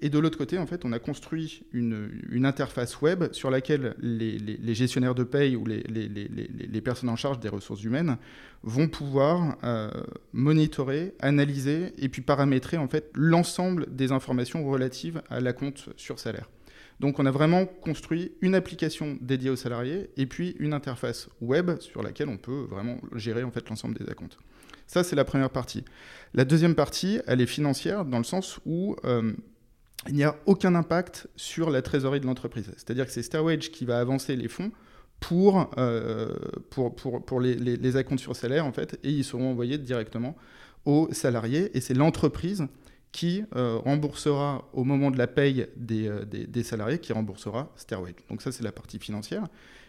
Et 0.00 0.10
de 0.10 0.18
l'autre 0.18 0.36
côté, 0.36 0.58
en 0.58 0.66
fait, 0.66 0.84
on 0.84 0.92
a 0.92 0.98
construit 0.98 1.64
une, 1.72 2.44
interface 2.44 3.00
web 3.00 3.32
sur 3.32 3.50
laquelle 3.50 3.94
les, 3.98 4.74
gestionnaires 4.74 5.14
de 5.14 5.24
paye 5.24 5.56
ou 5.56 5.64
les, 5.64 6.80
personnes 6.82 7.08
en 7.08 7.16
charge 7.16 7.40
des 7.40 7.48
ressources 7.48 7.82
humaines 7.82 8.18
vont 8.62 8.88
pouvoir 8.88 9.56
euh, 9.64 9.90
monitorer, 10.32 11.14
analyser 11.20 11.94
et 11.98 12.08
puis 12.08 12.20
paramétrer 12.20 12.76
en 12.76 12.88
fait 12.88 13.10
l'ensemble 13.14 13.86
des 13.94 14.12
informations 14.12 14.68
relatives 14.68 15.22
à 15.30 15.40
la 15.40 15.54
sur 15.96 16.18
salaire. 16.18 16.48
Donc 17.00 17.18
on 17.18 17.26
a 17.26 17.30
vraiment 17.30 17.66
construit 17.66 18.32
une 18.40 18.54
application 18.54 19.18
dédiée 19.20 19.50
aux 19.50 19.56
salariés 19.56 20.10
et 20.16 20.26
puis 20.26 20.56
une 20.58 20.72
interface 20.72 21.28
web 21.40 21.78
sur 21.80 22.02
laquelle 22.02 22.28
on 22.28 22.38
peut 22.38 22.66
vraiment 22.70 22.98
gérer 23.14 23.42
en 23.42 23.50
fait 23.50 23.68
l'ensemble 23.68 23.98
des 23.98 24.10
acomptes. 24.10 24.38
Ça 24.86 25.04
c'est 25.04 25.16
la 25.16 25.24
première 25.24 25.50
partie. 25.50 25.84
La 26.34 26.44
deuxième 26.44 26.74
partie, 26.74 27.20
elle 27.26 27.40
est 27.40 27.46
financière 27.46 28.04
dans 28.04 28.18
le 28.18 28.24
sens 28.24 28.60
où 28.64 28.96
euh, 29.04 29.32
il 30.08 30.14
n'y 30.14 30.24
a 30.24 30.36
aucun 30.46 30.74
impact 30.74 31.28
sur 31.36 31.70
la 31.70 31.82
trésorerie 31.82 32.20
de 32.20 32.26
l'entreprise. 32.26 32.70
C'est-à-dire 32.76 33.06
que 33.06 33.12
c'est 33.12 33.22
Starwage 33.22 33.70
qui 33.70 33.84
va 33.84 33.98
avancer 33.98 34.36
les 34.36 34.48
fonds 34.48 34.70
pour, 35.20 35.70
euh, 35.78 36.34
pour, 36.70 36.94
pour, 36.94 37.24
pour 37.24 37.40
les, 37.40 37.54
les, 37.54 37.76
les 37.76 37.96
acomptes 37.96 38.20
sur 38.20 38.36
salaire, 38.36 38.66
en 38.66 38.72
fait, 38.72 38.98
et 39.02 39.10
ils 39.10 39.24
seront 39.24 39.50
envoyés 39.50 39.78
directement 39.78 40.36
aux 40.84 41.08
salariés, 41.12 41.76
et 41.76 41.80
c'est 41.80 41.94
l'entreprise 41.94 42.66
qui 43.12 43.44
euh, 43.56 43.78
remboursera 43.78 44.68
au 44.72 44.84
moment 44.84 45.10
de 45.10 45.18
la 45.18 45.26
paye 45.26 45.66
des, 45.76 46.06
euh, 46.06 46.24
des, 46.24 46.62
salariés, 46.62 46.98
qui 46.98 47.12
remboursera 47.12 47.72
Stairway. 47.76 48.14
Donc 48.28 48.42
ça, 48.42 48.52
c'est 48.52 48.62
la 48.62 48.72
partie 48.72 48.98
financière. 48.98 49.46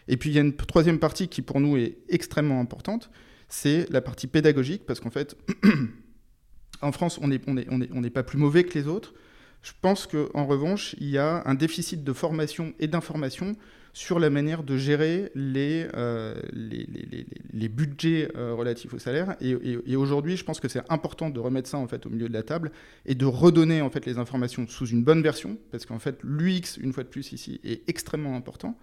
Et 0.08 0.16
puis, 0.16 0.30
il 0.30 0.32
y 0.32 0.38
a 0.38 0.40
une 0.40 0.56
troisième 0.56 0.98
partie 0.98 1.28
qui, 1.28 1.42
pour 1.42 1.60
nous, 1.60 1.76
est 1.76 1.98
extrêmement 2.08 2.58
importante, 2.60 3.10
c'est 3.48 3.88
la 3.90 4.00
partie 4.00 4.26
pédagogique, 4.26 4.86
parce 4.86 5.00
qu'en 5.00 5.10
fait, 5.10 5.36
en 6.82 6.90
France, 6.90 7.18
on 7.22 7.28
n'est 7.28 7.40
on 7.46 7.56
est, 7.56 7.66
on 7.70 7.80
est, 7.80 7.90
on 7.92 8.02
est 8.02 8.10
pas 8.10 8.22
plus 8.22 8.38
mauvais 8.38 8.64
que 8.64 8.78
les 8.78 8.88
autres, 8.88 9.14
je 9.62 9.72
pense 9.80 10.06
qu'en 10.06 10.46
revanche, 10.46 10.94
il 11.00 11.10
y 11.10 11.18
a 11.18 11.42
un 11.46 11.54
déficit 11.54 12.04
de 12.04 12.12
formation 12.12 12.72
et 12.78 12.86
d'information 12.86 13.56
sur 13.92 14.20
la 14.20 14.30
manière 14.30 14.62
de 14.62 14.76
gérer 14.76 15.32
les, 15.34 15.88
euh, 15.94 16.34
les, 16.52 17.68
budgets 17.68 18.30
euh, 18.36 18.54
relatifs 18.54 18.94
au 18.94 18.98
salaire. 18.98 19.34
Et, 19.40 19.56
et, 19.86 19.96
aujourd'hui, 19.96 20.36
je 20.36 20.44
pense 20.44 20.60
que 20.60 20.68
c'est 20.68 20.82
important 20.88 21.30
de 21.30 21.40
remettre 21.40 21.68
ça 21.68 21.78
en 21.78 21.88
fait 21.88 22.06
au 22.06 22.10
milieu 22.10 22.28
de 22.28 22.32
la 22.32 22.44
table 22.44 22.70
et 23.06 23.16
de 23.16 23.26
redonner 23.26 23.82
en 23.82 23.90
fait 23.90 24.06
les 24.06 24.18
informations 24.18 24.68
sous 24.68 24.86
une 24.86 25.02
bonne 25.02 25.22
version, 25.22 25.58
parce 25.72 25.84
qu'en 25.84 25.98
fait 25.98 26.18
l'UX, 26.22 26.78
une 26.80 26.92
fois 26.92 27.02
de 27.02 27.08
plus 27.08 27.32
ici, 27.32 27.60
est 27.64 27.82
extrêmement 27.88 28.36
important 28.36 28.78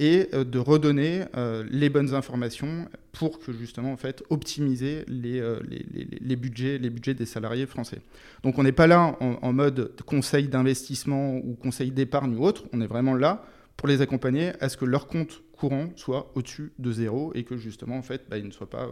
et 0.00 0.28
euh, 0.32 0.44
de 0.44 0.58
redonner 0.58 1.24
euh, 1.36 1.64
les 1.70 1.90
bonnes 1.90 2.14
informations 2.14 2.88
pour 3.12 3.38
que 3.38 3.52
justement 3.52 3.92
en 3.92 3.96
fait 3.98 4.24
optimiser 4.30 5.04
euh, 5.08 5.60
les, 5.68 5.84
les, 5.92 6.18
les, 6.20 6.36
budgets, 6.36 6.78
les 6.78 6.88
budgets 6.88 7.14
des 7.14 7.26
salariés 7.26 7.66
français. 7.66 8.00
Donc 8.42 8.58
on 8.58 8.62
n'est 8.62 8.72
pas 8.72 8.86
là 8.86 9.16
en, 9.20 9.52
mode 9.52 9.94
conseil 10.06 10.48
d'investissement 10.48 11.36
ou 11.36 11.54
conseil 11.54 11.90
d'épargne 11.90 12.34
ou 12.34 12.44
autre, 12.44 12.64
on 12.72 12.80
est 12.80 12.86
vraiment 12.86 13.14
là 13.14 13.44
pour 13.76 13.88
les 13.88 14.00
accompagner 14.00 14.52
à 14.60 14.70
ce 14.70 14.78
que 14.78 14.86
leur 14.86 15.06
compte 15.06 15.42
courant 15.52 15.90
soit 15.96 16.32
au-dessus 16.34 16.72
de 16.78 16.90
zéro 16.90 17.32
et 17.34 17.44
que 17.44 17.58
justement 17.58 17.98
en 17.98 18.02
fait 18.02 18.24
bah, 18.30 18.40
ne 18.40 18.50
soient 18.50 18.70
pas 18.70 18.88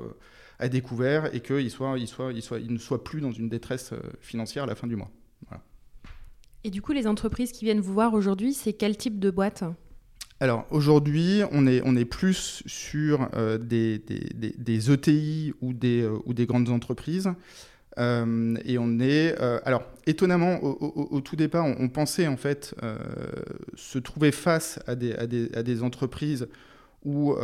à 0.58 0.68
découvert 0.68 1.34
et 1.34 1.40
qu'ils 1.40 1.70
soient, 1.70 1.98
ils 1.98 2.06
soient, 2.06 2.32
ils 2.34 2.42
soient, 2.42 2.58
ils 2.58 2.72
ne 2.72 2.78
soient 2.78 3.02
plus 3.02 3.22
dans 3.22 3.32
une 3.32 3.48
détresse 3.48 3.94
financière 4.20 4.64
à 4.64 4.66
la 4.66 4.74
fin 4.74 4.86
du 4.86 4.96
mois. 4.96 5.10
Et 6.64 6.70
du 6.70 6.82
coup, 6.82 6.92
les 6.92 7.06
entreprises 7.06 7.52
qui 7.52 7.64
viennent 7.64 7.80
vous 7.80 7.94
voir 7.94 8.14
aujourd'hui, 8.14 8.52
c'est 8.52 8.72
quel 8.72 8.96
type 8.96 9.20
de 9.20 9.30
boîte? 9.30 9.62
Alors 10.40 10.66
aujourd'hui, 10.70 11.42
on 11.50 11.66
est, 11.66 11.82
on 11.84 11.96
est 11.96 12.04
plus 12.04 12.62
sur 12.66 13.28
euh, 13.34 13.58
des, 13.58 14.00
ETI 14.88 15.52
ou 15.60 15.72
des, 15.72 16.02
euh, 16.02 16.18
ou 16.26 16.34
des 16.34 16.46
grandes 16.46 16.68
entreprises. 16.68 17.30
Euh, 17.98 18.54
et 18.64 18.78
on 18.78 19.00
est. 19.00 19.36
alors, 19.64 19.82
étonnamment, 20.06 20.62
au, 20.62 21.20
tout 21.20 21.34
départ, 21.34 21.66
on, 21.66 21.88
pensait 21.88 22.28
en 22.28 22.36
fait 22.36 22.76
se 23.74 23.98
trouver 23.98 24.30
face 24.30 24.78
à 24.86 24.94
des, 24.94 25.14
à 25.14 25.26
des, 25.26 25.50
à 25.54 25.64
des 25.64 25.82
entreprises 25.82 26.46
ou 27.04 27.34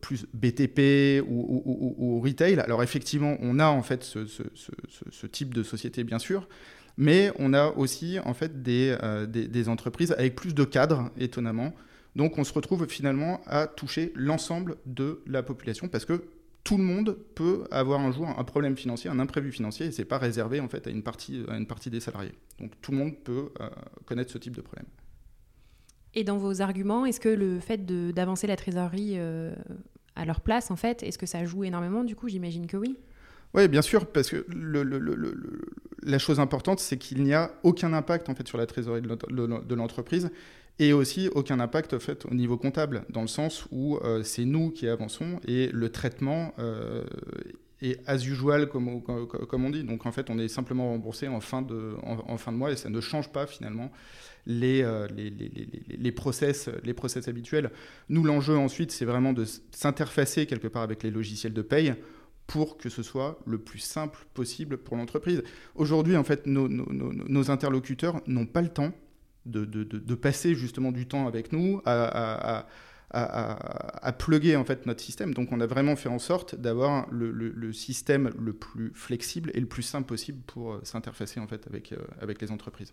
plus 0.00 0.26
BTP 0.32 1.20
ou, 1.28 2.20
retail. 2.24 2.60
Alors, 2.60 2.84
effectivement, 2.84 3.36
on 3.40 3.58
a 3.58 3.66
en 3.66 3.82
fait 3.82 4.04
ce, 4.04 4.26
ce, 4.26 4.44
ce, 4.54 4.70
ce 5.10 5.26
type 5.26 5.52
de 5.52 5.64
société, 5.64 6.04
bien 6.04 6.20
sûr. 6.20 6.48
Mais 6.96 7.32
on 7.40 7.52
a 7.52 7.72
aussi 7.72 8.20
en 8.24 8.34
fait 8.34 8.62
des, 8.62 8.96
des 9.26 9.68
entreprises 9.68 10.12
avec 10.12 10.36
plus 10.36 10.54
de 10.54 10.62
cadres, 10.62 11.10
étonnamment, 11.18 11.74
donc 12.16 12.38
on 12.38 12.44
se 12.44 12.52
retrouve 12.52 12.86
finalement 12.88 13.42
à 13.46 13.66
toucher 13.66 14.10
l'ensemble 14.16 14.76
de 14.86 15.22
la 15.26 15.42
population 15.42 15.86
parce 15.86 16.06
que 16.06 16.24
tout 16.64 16.78
le 16.78 16.82
monde 16.82 17.16
peut 17.36 17.64
avoir 17.70 18.00
un 18.00 18.10
jour 18.10 18.26
un 18.26 18.42
problème 18.42 18.76
financier, 18.76 19.08
un 19.08 19.20
imprévu 19.20 19.52
financier, 19.52 19.86
et 19.86 19.92
c'est 19.92 20.06
pas 20.06 20.18
réservé 20.18 20.58
en 20.58 20.68
fait 20.68 20.86
à 20.88 20.90
une 20.90 21.02
partie, 21.02 21.44
à 21.48 21.56
une 21.56 21.66
partie 21.66 21.90
des 21.90 22.00
salariés. 22.00 22.32
Donc 22.58 22.72
tout 22.80 22.90
le 22.90 22.96
monde 22.96 23.14
peut 23.22 23.50
euh, 23.60 23.68
connaître 24.06 24.32
ce 24.32 24.38
type 24.38 24.56
de 24.56 24.62
problème. 24.62 24.86
Et 26.14 26.24
dans 26.24 26.38
vos 26.38 26.62
arguments, 26.62 27.04
est-ce 27.04 27.20
que 27.20 27.28
le 27.28 27.60
fait 27.60 27.84
d'avancer 27.86 28.46
la 28.46 28.56
trésorerie 28.56 29.12
euh, 29.16 29.54
à 30.16 30.24
leur 30.24 30.40
place, 30.40 30.70
en 30.70 30.76
fait, 30.76 31.02
est-ce 31.02 31.18
que 31.18 31.26
ça 31.26 31.44
joue 31.44 31.64
énormément 31.64 32.02
Du 32.02 32.16
coup, 32.16 32.28
j'imagine 32.28 32.66
que 32.66 32.78
oui. 32.78 32.96
Oui, 33.54 33.68
bien 33.68 33.82
sûr, 33.82 34.06
parce 34.06 34.30
que 34.30 34.44
le, 34.48 34.82
la 36.02 36.18
chose 36.18 36.40
importante, 36.40 36.80
c'est 36.80 36.96
qu'il 36.96 37.22
n'y 37.22 37.34
a 37.34 37.52
aucun 37.62 37.92
impact 37.92 38.28
en 38.28 38.34
fait 38.34 38.48
sur 38.48 38.58
la 38.58 38.66
trésorerie 38.66 39.02
de 39.02 39.74
l'entreprise 39.74 40.30
et 40.78 40.92
aussi 40.92 41.28
aucun 41.34 41.60
impact 41.60 41.94
en 41.94 42.00
fait, 42.00 42.26
au 42.26 42.34
niveau 42.34 42.56
comptable, 42.56 43.04
dans 43.10 43.22
le 43.22 43.26
sens 43.28 43.66
où 43.70 43.96
euh, 43.96 44.22
c'est 44.22 44.44
nous 44.44 44.70
qui 44.70 44.88
avançons 44.88 45.40
et 45.46 45.68
le 45.72 45.90
traitement 45.90 46.52
euh, 46.58 47.04
est 47.80 48.00
as 48.06 48.26
usual, 48.26 48.68
comme, 48.68 48.88
on 48.88 49.70
dit. 49.70 49.84
Donc 49.84 50.06
en 50.06 50.12
fait, 50.12 50.30
on 50.30 50.38
est 50.38 50.48
simplement 50.48 50.90
remboursé 50.90 51.28
en 51.28 51.40
fin 51.40 51.62
de, 51.62 51.94
en, 52.02 52.36
fin 52.36 52.52
de 52.52 52.56
mois 52.56 52.72
et 52.72 52.76
ça 52.76 52.90
ne 52.90 53.00
change 53.00 53.30
pas 53.30 53.46
finalement 53.46 53.90
les, 54.46 54.82
euh, 54.82 55.06
les, 55.14 55.30
les, 55.30 55.50
les, 55.88 56.12
process, 56.12 56.68
les 56.84 56.94
process 56.94 57.28
habituels. 57.28 57.70
Nous, 58.08 58.22
l'enjeu 58.22 58.56
ensuite, 58.56 58.92
c'est 58.92 59.04
vraiment 59.04 59.32
de 59.32 59.44
s'interfacer 59.72 60.46
quelque 60.46 60.68
part 60.68 60.82
avec 60.82 61.02
les 61.02 61.10
logiciels 61.10 61.52
de 61.54 61.62
paye 61.62 61.94
pour 62.46 62.76
que 62.76 62.88
ce 62.88 63.02
soit 63.02 63.40
le 63.44 63.58
plus 63.58 63.80
simple 63.80 64.24
possible 64.32 64.76
pour 64.76 64.96
l'entreprise. 64.96 65.42
Aujourd'hui, 65.74 66.16
en 66.16 66.22
fait, 66.22 66.46
nos, 66.46 66.68
nos 66.68 67.50
interlocuteurs 67.50 68.20
n'ont 68.26 68.46
pas 68.46 68.62
le 68.62 68.68
temps 68.68 68.92
de, 69.46 69.64
de, 69.64 69.84
de, 69.84 70.14
passer 70.14 70.54
justement 70.54 70.92
du 70.92 71.06
temps 71.06 71.26
avec 71.26 71.52
nous 71.52 71.80
à, 71.84 72.04
à, 72.04 72.66
à, 73.10 74.06
à, 74.06 74.12
plugger 74.12 74.56
en 74.56 74.64
fait 74.64 74.86
notre 74.86 75.00
système. 75.00 75.32
Donc 75.34 75.52
on 75.52 75.60
a 75.60 75.66
vraiment 75.66 75.96
fait 75.96 76.08
en 76.08 76.18
sorte 76.18 76.54
d'avoir 76.54 77.06
le, 77.10 77.30
le, 77.30 77.72
système 77.72 78.32
le 78.38 78.52
plus 78.52 78.92
flexible 78.94 79.50
et 79.54 79.60
le 79.60 79.66
plus 79.66 79.82
simple 79.82 80.06
possible 80.06 80.40
pour 80.46 80.72
euh, 80.72 80.80
s'interfacer 80.82 81.40
en 81.40 81.46
fait 81.46 81.66
avec, 81.66 81.92
euh, 81.92 81.98
avec 82.20 82.40
les 82.40 82.50
entreprises. 82.50 82.92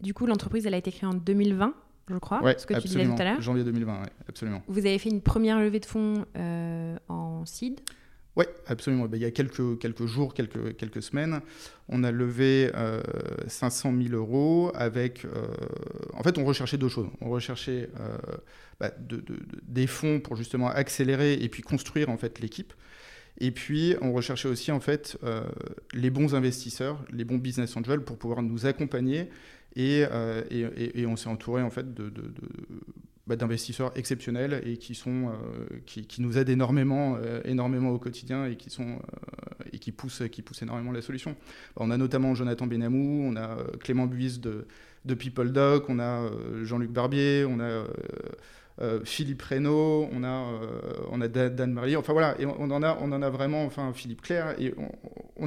Du 0.00 0.14
coup, 0.14 0.26
l'entreprise, 0.26 0.66
elle 0.66 0.74
a 0.74 0.78
été 0.78 0.90
créée 0.90 1.08
en 1.08 1.14
2020 1.14 1.74
je 2.10 2.18
crois, 2.18 2.42
ouais, 2.42 2.58
ce 2.58 2.66
que 2.66 2.74
tu 2.74 2.88
disais 2.88 3.06
tout 3.06 3.14
à 3.18 3.24
l'heure. 3.24 3.40
Janvier 3.40 3.62
2020, 3.62 4.02
absolument. 4.28 4.62
Vous 4.66 4.80
avez 4.80 4.98
fait 4.98 5.10
une 5.10 5.20
première 5.20 5.60
levée 5.60 5.78
de 5.78 5.86
fonds 5.86 6.24
euh, 6.36 6.96
en 7.08 7.44
seed? 7.46 7.80
Oui, 8.36 8.44
absolument. 8.66 9.06
Ben, 9.06 9.16
il 9.16 9.22
y 9.22 9.26
a 9.26 9.30
quelques, 9.30 9.60
jours, 10.06 10.34
quelques, 10.34 11.02
semaines, 11.02 11.40
on 11.88 12.04
a 12.04 12.12
levé 12.12 12.70
500 13.48 13.92
euh, 13.92 14.02
000 14.08 14.14
euros 14.14 14.70
avec... 14.74 15.24
Euh, 15.24 15.46
en 16.14 16.22
fait, 16.22 16.38
on 16.38 16.44
recherchait 16.44 16.78
deux 16.78 16.88
choses. 16.88 17.08
On 17.20 17.30
recherchait 17.30 17.90
euh, 17.98 18.16
bah, 18.78 18.92
des 19.62 19.86
fonds 19.86 20.20
pour 20.20 20.36
justement 20.36 20.68
accélérer 20.68 21.34
et 21.34 21.48
puis 21.48 21.62
construire 21.62 22.08
en 22.08 22.16
fait 22.16 22.38
l'équipe. 22.40 22.72
Et 23.38 23.50
puis, 23.50 23.96
on 24.00 24.12
recherchait 24.12 24.48
aussi 24.48 24.70
en 24.70 24.80
fait 24.80 25.18
les 25.94 26.10
bons 26.10 26.34
investisseurs, 26.34 27.02
les 27.10 27.24
bons 27.24 27.38
business 27.38 27.76
angels 27.76 28.02
pour 28.02 28.18
pouvoir 28.18 28.42
nous 28.42 28.66
accompagner. 28.66 29.28
Et, 29.76 30.04
on 31.06 31.16
s'est 31.16 31.28
entouré 31.28 31.62
en 31.62 31.70
fait 31.70 31.94
de, 31.94 32.12
bah, 33.30 33.36
d'investisseurs 33.36 33.92
exceptionnels 33.94 34.60
et 34.66 34.76
qui, 34.76 34.96
sont, 34.96 35.28
euh, 35.28 35.78
qui, 35.86 36.20
nous 36.20 36.36
aident 36.36 36.48
énormément, 36.48 37.16
euh, 37.22 37.40
énormément 37.44 37.90
au 37.90 37.98
quotidien 38.00 38.46
et 38.46 38.56
qui, 38.56 38.70
sont, 38.70 38.88
euh, 38.88 39.64
et 39.72 39.78
qui, 39.78 39.92
poussent, 39.92 40.24
qui 40.32 40.42
poussent 40.42 40.62
énormément 40.62 40.90
la 40.90 41.00
solution. 41.00 41.36
On 41.76 41.92
a 41.92 41.96
notamment 41.96 42.34
Jonathan 42.34 42.66
Benamou, 42.66 43.22
on 43.30 43.36
a 43.36 43.58
Clément 43.78 44.06
Buis 44.06 44.40
de, 44.40 44.66
de 45.04 45.14
PeopleDoc, 45.14 45.88
on 45.88 46.00
a 46.00 46.28
Jean-Luc 46.64 46.90
Barbier, 46.90 47.44
on 47.48 47.60
a 47.60 47.84
Philippe 49.04 49.42
Reynaud, 49.42 50.08
on 50.12 50.24
a, 50.24 50.60
on 51.12 51.20
a 51.20 51.28
Dan 51.28 51.72
Marie, 51.72 51.94
enfin 51.94 52.12
voilà, 52.12 52.34
et 52.40 52.46
on, 52.46 52.62
en 52.62 52.82
a, 52.82 52.98
on 53.00 53.12
en 53.12 53.22
a 53.22 53.30
vraiment, 53.30 53.64
enfin 53.64 53.92
Philippe 53.92 54.22
Claire, 54.22 54.56
et 54.58 54.74
on, 54.76 54.90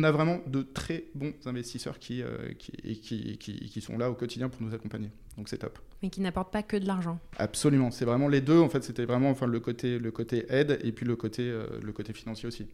a 0.01 0.11
vraiment 0.11 0.39
de 0.47 0.63
très 0.63 1.03
bons 1.13 1.33
investisseurs 1.45 1.99
qui, 1.99 2.23
euh, 2.23 2.53
qui, 2.57 3.37
qui, 3.37 3.37
qui, 3.37 3.81
sont 3.81 3.97
là 3.97 4.09
au 4.09 4.15
quotidien 4.15 4.49
pour 4.49 4.63
nous 4.63 4.73
accompagner. 4.73 5.11
Donc 5.37 5.49
c'est 5.49 5.59
top. 5.59 5.77
Mais 6.01 6.09
qui 6.09 6.21
n'apportent 6.21 6.51
pas 6.51 6.63
que 6.63 6.77
de 6.77 6.87
l'argent. 6.87 7.19
Absolument, 7.37 7.91
c'est 7.91 8.05
vraiment 8.05 8.27
les 8.27 8.41
deux. 8.41 8.59
En 8.59 8.69
fait, 8.69 8.83
c'était 8.83 9.05
vraiment 9.05 9.29
enfin 9.29 9.45
le 9.45 9.59
côté, 9.59 9.99
le 9.99 10.11
côté 10.11 10.45
aide 10.49 10.79
et 10.83 10.91
puis 10.91 11.05
le 11.05 11.15
côté, 11.15 11.43
le 11.81 11.91
côté 11.91 12.13
financier 12.13 12.47
aussi. 12.47 12.67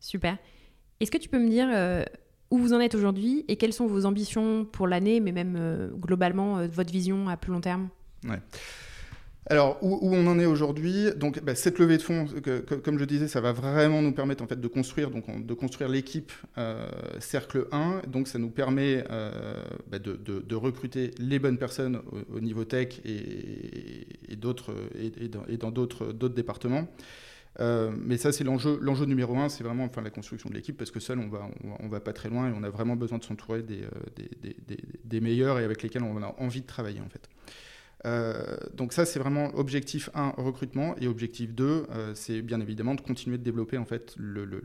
Super. 0.00 0.38
Est-ce 0.98 1.12
que 1.12 1.18
tu 1.18 1.28
peux 1.28 1.38
me 1.38 1.48
dire 1.48 1.68
où 2.50 2.58
vous 2.58 2.72
en 2.72 2.80
êtes 2.80 2.94
aujourd'hui 2.94 3.44
et 3.48 3.56
quelles 3.56 3.72
sont 3.72 3.86
vos 3.86 4.04
ambitions 4.04 4.64
pour 4.64 4.88
l'année, 4.88 5.20
mais 5.20 5.32
même 5.32 5.92
globalement 5.94 6.66
votre 6.66 6.92
vision 6.92 7.28
à 7.28 7.36
plus 7.36 7.52
long 7.52 7.60
terme? 7.60 7.88
Ouais. 8.24 8.40
Alors, 9.46 9.76
où, 9.82 9.98
on 10.02 10.26
en 10.26 10.38
est 10.38 10.46
aujourd'hui 10.46 11.08
bah, 11.42 11.54
cette 11.54 11.78
levée 11.78 11.98
de 11.98 12.02
fonds, 12.02 12.26
comme 12.82 12.98
je 12.98 13.04
disais, 13.04 13.28
ça 13.28 13.42
va 13.42 13.52
vraiment 13.52 14.00
nous 14.00 14.12
permettre 14.12 14.42
en 14.42 14.46
fait 14.46 14.60
de 14.60 14.68
construire, 14.68 15.10
construire 15.58 15.90
l'équipe 15.90 16.32
euh, 16.56 16.88
Cercle 17.20 17.66
1. 17.70 18.02
Donc, 18.08 18.26
ça 18.26 18.38
nous 18.38 18.48
permet 18.48 19.04
euh, 19.10 19.62
bah, 19.88 19.98
de, 19.98 20.54
recruter 20.54 21.10
les 21.18 21.38
bonnes 21.38 21.58
personnes 21.58 22.00
au, 22.32 22.40
niveau 22.40 22.64
tech 22.64 23.00
et, 23.04 24.36
d'autres 24.36 24.74
et, 24.98 25.56
dans 25.58 25.70
d'autres 25.70 26.28
départements. 26.28 26.88
Euh, 27.60 27.92
mais 27.96 28.16
ça, 28.16 28.32
c'est 28.32 28.44
l'enjeu, 28.44 28.78
numéro 29.04 29.36
un, 29.36 29.50
c'est 29.50 29.62
vraiment 29.62 29.84
enfin, 29.84 30.00
la 30.00 30.10
construction 30.10 30.48
de 30.48 30.54
l'équipe, 30.54 30.76
parce 30.76 30.90
que 30.90 31.00
seul, 31.00 31.18
on 31.18 31.28
va, 31.28 31.48
on 31.80 31.88
va, 31.88 32.00
pas 32.00 32.14
très 32.14 32.30
loin 32.30 32.48
et 32.48 32.52
on 32.56 32.62
a 32.62 32.70
vraiment 32.70 32.96
besoin 32.96 33.18
de 33.18 33.24
s'entourer 33.24 33.62
des, 33.62 33.82
des, 34.16 34.76
des, 35.04 35.20
meilleurs 35.20 35.60
et 35.60 35.64
avec 35.64 35.82
lesquels 35.82 36.02
on 36.02 36.20
a 36.22 36.34
envie 36.38 36.62
de 36.62 36.66
travailler, 36.66 37.00
en 37.00 37.08
fait. 37.10 37.28
Euh, 38.04 38.56
donc 38.74 38.92
ça, 38.92 39.06
c'est 39.06 39.18
vraiment 39.18 39.54
objectif 39.54 40.10
1, 40.14 40.34
recrutement, 40.36 40.94
et 40.98 41.06
objectif 41.06 41.54
2, 41.54 41.86
euh, 41.90 42.12
c'est 42.14 42.42
bien 42.42 42.60
évidemment 42.60 42.94
de 42.94 43.00
continuer 43.00 43.38
de 43.38 43.42
développer 43.42 43.78
en 43.78 43.84
fait 43.84 44.14
le, 44.16 44.44
le, 44.44 44.60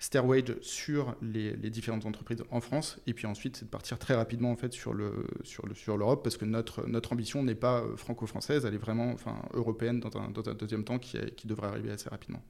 Stairwage 0.00 0.54
sur 0.60 1.16
les, 1.20 1.56
différentes 1.56 2.06
entreprises 2.06 2.44
en 2.50 2.60
France, 2.60 3.00
et 3.08 3.14
puis 3.14 3.26
ensuite, 3.26 3.56
c'est 3.56 3.64
de 3.64 3.70
partir 3.70 3.98
très 3.98 4.14
rapidement 4.14 4.52
en 4.52 4.56
fait 4.56 4.72
sur 4.72 4.94
le 4.94 5.26
sur 5.42 5.66
le 5.66 5.74
sur 5.74 5.96
l'Europe, 5.96 6.22
parce 6.22 6.36
que 6.36 6.44
notre 6.44 6.86
notre 6.86 7.12
ambition 7.12 7.42
n'est 7.42 7.56
pas 7.56 7.80
euh, 7.80 7.96
franco-française, 7.96 8.64
elle 8.64 8.74
est 8.74 8.78
vraiment 8.78 9.10
enfin 9.10 9.42
européenne 9.54 9.98
dans 9.98 10.16
un, 10.16 10.54
deuxième 10.54 10.84
temps 10.84 11.00
qui, 11.00 11.18
qui 11.36 11.48
devrait 11.48 11.66
arriver 11.66 11.90
assez 11.90 12.08
rapidement. 12.08 12.40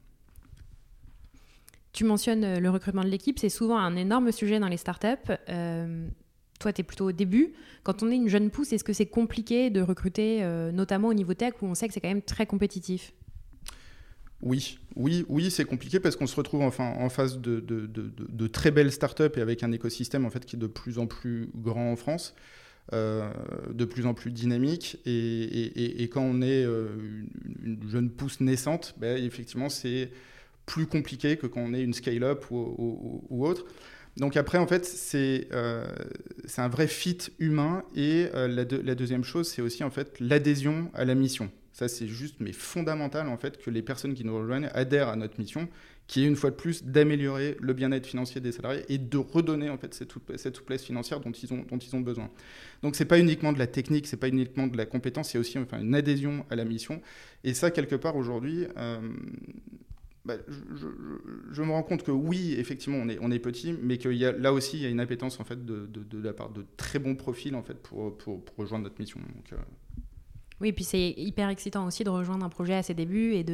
Tu 1.93 2.05
mentionnes 2.05 2.59
le 2.59 2.71
recrutement 2.71 3.03
de 3.03 3.09
l'équipe, 3.09 3.39
c'est 3.39 3.49
souvent 3.49 3.79
un 3.79 3.97
énorme 3.97 4.31
sujet 4.31 4.61
dans 4.61 4.69
les 4.69 4.77
startups. 4.77 5.33
Toi, 6.59 6.73
tu 6.73 6.81
es 6.81 6.85
plutôt 6.85 7.07
au 7.07 7.13
début. 7.13 7.53
Quand 7.85 8.03
on 8.03 8.11
est 8.11 8.17
une 8.17 8.29
jeune 8.29 8.51
pousse, 8.51 8.73
est-ce 8.73 8.85
que 8.85 8.93
c'est 8.93 9.07
compliqué 9.07 9.71
de 9.71 9.81
recruter, 9.81 10.43
euh, 10.43 10.73
notamment 10.73 11.09
au 11.09 11.15
niveau 11.15 11.35
tech, 11.35 11.55
où 11.63 11.67
on 11.67 11.75
sait 11.75 11.89
que 11.89 11.95
c'est 11.95 12.01
quand 12.01 12.09
même 12.09 12.23
très 12.23 12.47
compétitif? 12.47 13.13
Oui, 14.41 14.79
oui, 14.95 15.25
oui, 15.29 15.51
c'est 15.51 15.65
compliqué 15.65 15.99
parce 15.99 16.15
qu'on 16.15 16.29
se 16.29 16.37
retrouve 16.37 16.63
enfin 16.63 16.95
en 16.99 17.09
face 17.09 17.39
de, 17.39 17.59
de, 17.59 18.47
très 18.47 18.71
belles 18.71 18.93
startups 18.93 19.37
et 19.37 19.41
avec 19.41 19.65
un 19.65 19.73
écosystème 19.73 20.25
en 20.25 20.31
fait 20.31 20.45
qui 20.45 20.55
est 20.55 20.59
de 20.59 20.69
plus 20.69 20.99
en 20.99 21.07
plus 21.07 21.51
grand 21.57 21.91
en 21.91 21.97
France, 21.97 22.37
euh, 22.93 23.33
de 23.73 23.85
plus 23.85 24.07
en 24.07 24.15
plus 24.15 24.31
dynamique. 24.31 24.99
Et, 25.07 26.09
quand 26.13 26.23
on 26.23 26.41
est 26.41 26.65
euh, 26.65 26.87
une, 27.65 27.81
jeune 27.89 28.11
pousse 28.11 28.41
naissante, 28.41 28.95
ben, 28.99 29.23
effectivement, 29.23 29.69
c'est 29.69 30.11
plus 30.67 30.87
compliqué 30.87 31.37
que 31.37 31.49
quand 31.49 31.61
on 31.61 31.75
est 31.75 31.83
une 31.83 31.95
scale-up 31.95 32.45
ou 32.51 33.45
autre. 33.45 33.65
Donc 34.19 34.37
après, 34.37 34.59
en 34.59 34.67
fait, 34.67 34.85
c'est 34.85 35.49
euh, 35.53 35.87
un 36.57 36.69
vrai 36.69 36.89
fit 36.89 37.19
humain. 37.39 37.85
Et 37.95 38.27
euh, 38.35 38.49
la, 38.49 38.95
deuxième 38.95 39.25
chose, 39.25 39.49
c'est 39.49 39.63
aussi 39.63 39.85
en 39.85 39.91
fait 39.91 40.19
l'adhésion 40.21 40.91
à 40.95 41.05
la 41.05 41.15
mission. 41.15 41.51
Ça, 41.73 41.87
c'est 41.87 42.09
juste, 42.09 42.37
mais 42.41 42.53
fondamental 42.53 43.29
en 43.29 43.37
fait 43.37 43.63
que 43.63 43.71
les 43.71 43.83
personnes 43.83 44.15
qui 44.15 44.25
nous 44.25 44.37
rejoignent 44.37 44.69
adhèrent 44.75 45.09
à 45.09 45.15
notre 45.15 45.39
mission, 45.39 45.69
qui 46.09 46.25
est 46.25 46.27
une 46.27 46.35
fois 46.35 46.51
de 46.51 46.57
plus 46.57 46.83
d'améliorer 46.83 47.57
le 47.61 47.73
bien-être 47.73 48.07
financier 48.07 48.41
des 48.41 48.51
salariés 48.51 48.83
et 48.89 48.99
de 48.99 49.17
redonner 49.17 49.71
en 49.71 49.79
fait 49.79 49.95
cette, 49.95 50.13
cette 50.37 50.57
souplesse 50.57 50.83
financière 50.83 51.21
dont 51.21 51.31
ils 51.31 51.53
ont, 51.53 51.65
dont 51.71 51.79
ils 51.79 51.95
ont 51.95 52.01
besoin. 52.01 52.31
Donc 52.83 52.97
c'est 52.97 53.05
pas 53.05 53.21
uniquement 53.21 53.53
de 53.53 53.61
la 53.61 53.69
technique, 53.69 54.09
c'est 54.09 54.17
pas 54.17 54.27
uniquement 54.27 54.67
de 54.67 54.77
la 54.77 54.87
compétence, 54.87 55.31
c'est 55.31 55.39
aussi 55.39 55.57
enfin 55.59 55.79
une 55.81 55.95
adhésion 55.95 56.45
à 56.51 56.57
la 56.57 56.65
mission. 56.65 57.01
Et 57.45 57.55
ça, 57.55 57.71
quelque 57.71 57.95
part 57.95 58.17
aujourd'hui. 58.17 58.67
Euh, 58.77 58.99
bah, 60.29 60.35
je, 61.53 61.63
me 61.63 61.71
rends 61.71 61.83
compte 61.83 62.03
que 62.03 62.11
oui, 62.11 62.55
effectivement, 62.59 62.99
on 62.99 63.09
est, 63.09 63.19
on 63.23 63.31
est 63.31 63.39
petit, 63.39 63.75
mais 63.83 63.97
qu'il 63.97 64.13
y 64.13 64.27
a, 64.27 64.33
là 64.33 64.53
aussi, 64.53 64.77
il 64.77 64.83
y 64.83 64.87
a 64.87 64.91
une 64.91 65.01
appétence 65.01 65.41
en 65.41 65.45
fait, 65.45 65.65
de, 65.65 65.87
de, 65.87 66.23
la 66.23 66.35
part 66.35 66.51
de 66.51 66.67
très 66.77 66.99
bons 66.99 67.17
profils 67.17 67.55
en 67.55 67.63
fait, 67.63 67.79
pour, 67.83 68.15
pour, 68.19 68.43
rejoindre 68.59 68.85
notre 68.85 69.01
mission. 69.01 69.19
Donc, 69.21 69.53
euh. 69.55 69.57
Oui, 70.61 70.69
et 70.69 70.73
puis 70.75 70.85
c'est 70.85 71.15
hyper 71.17 71.49
excitant 71.49 71.87
aussi 71.87 72.05
de 72.05 72.11
rejoindre 72.11 72.45
un 72.45 72.51
projet 72.51 72.75
à 72.75 72.83
ses 72.83 72.93
débuts 72.93 73.37
et 73.37 73.45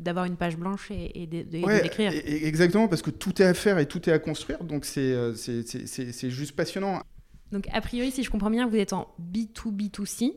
d'avoir 0.00 0.24
une 0.24 0.36
page 0.36 0.56
blanche 0.56 0.90
et, 0.90 1.26
de, 1.26 1.42
d'écrire. 1.42 2.12
Exactement, 2.24 2.88
parce 2.88 3.02
que 3.02 3.10
tout 3.10 3.42
est 3.42 3.44
à 3.44 3.52
faire 3.52 3.78
et 3.78 3.84
tout 3.84 4.08
est 4.08 4.12
à 4.12 4.18
construire, 4.18 4.64
donc 4.64 4.86
euh, 4.96 5.34
c'est 5.34 6.30
juste 6.30 6.56
passionnant. 6.56 7.02
Donc 7.50 7.66
a 7.72 7.82
priori, 7.82 8.10
si 8.10 8.22
je 8.22 8.30
comprends 8.30 8.50
bien, 8.50 8.66
vous 8.66 8.76
êtes 8.76 8.94
en 8.94 9.14
B2B2C. 9.20 10.32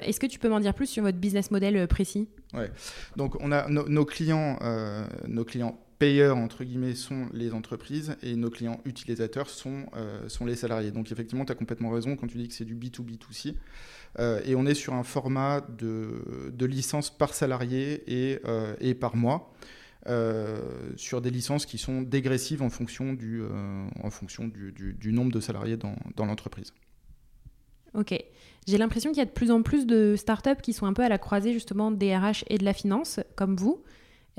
Est-ce 0.00 0.20
que 0.20 0.26
tu 0.26 0.38
peux 0.38 0.50
m'en 0.50 0.60
dire 0.60 0.74
plus 0.74 0.86
sur 0.86 1.02
votre 1.02 1.18
business 1.18 1.50
model 1.50 1.76
euh, 1.76 1.86
précis? 1.86 2.28
Donc 3.16 3.36
on 3.40 3.52
a 3.52 3.68
nos 3.68 4.04
clients, 4.04 4.58
euh, 4.62 5.06
nos 5.28 5.44
clients 5.44 5.80
payeurs 5.98 6.36
entre 6.36 6.64
guillemets 6.64 6.94
sont 6.94 7.28
les 7.32 7.52
entreprises 7.52 8.16
et 8.22 8.34
nos 8.34 8.50
clients 8.50 8.80
utilisateurs 8.84 9.48
sont, 9.48 9.86
euh, 9.96 10.28
les 10.44 10.56
salariés. 10.56 10.90
Donc 10.90 11.12
effectivement, 11.12 11.44
tu 11.44 11.52
as 11.52 11.54
complètement 11.54 11.90
raison 11.90 12.16
quand 12.16 12.26
tu 12.26 12.38
dis 12.38 12.48
que 12.48 12.54
c'est 12.54 12.64
du 12.64 12.74
B2B2C. 12.74 13.54
et 14.44 14.54
on 14.54 14.66
est 14.66 14.74
sur 14.74 14.94
un 14.94 15.04
format 15.04 15.60
de, 15.60 16.50
de 16.52 16.66
licence 16.66 17.16
par 17.16 17.34
salarié 17.34 18.02
et, 18.80 18.94
par 18.94 19.16
mois. 19.16 19.52
sur 20.96 21.20
des 21.20 21.30
licences 21.30 21.66
qui 21.66 21.78
sont 21.78 22.02
dégressives 22.02 22.62
en 22.62 22.70
fonction 22.70 23.14
du, 23.14 23.42
nombre 25.12 25.32
de 25.32 25.40
salariés 25.40 25.76
dans 25.76 26.26
l'entreprise. 26.26 26.72
Ok. 27.94 28.14
J'ai 28.66 28.78
l'impression 28.78 29.10
qu'il 29.10 29.18
y 29.18 29.22
a 29.22 29.26
de 29.26 29.30
plus 29.30 29.50
en 29.50 29.62
plus 29.62 29.86
de 29.86 30.16
startups 30.16 30.60
qui 30.62 30.72
sont 30.72 30.86
un 30.86 30.94
peu 30.94 31.02
à 31.02 31.08
la 31.08 31.18
croisée 31.18 31.52
justement 31.52 31.90
des 31.90 32.16
RH 32.16 32.44
et 32.48 32.58
de 32.58 32.64
la 32.64 32.72
finance, 32.72 33.20
comme 33.36 33.56
vous, 33.56 33.82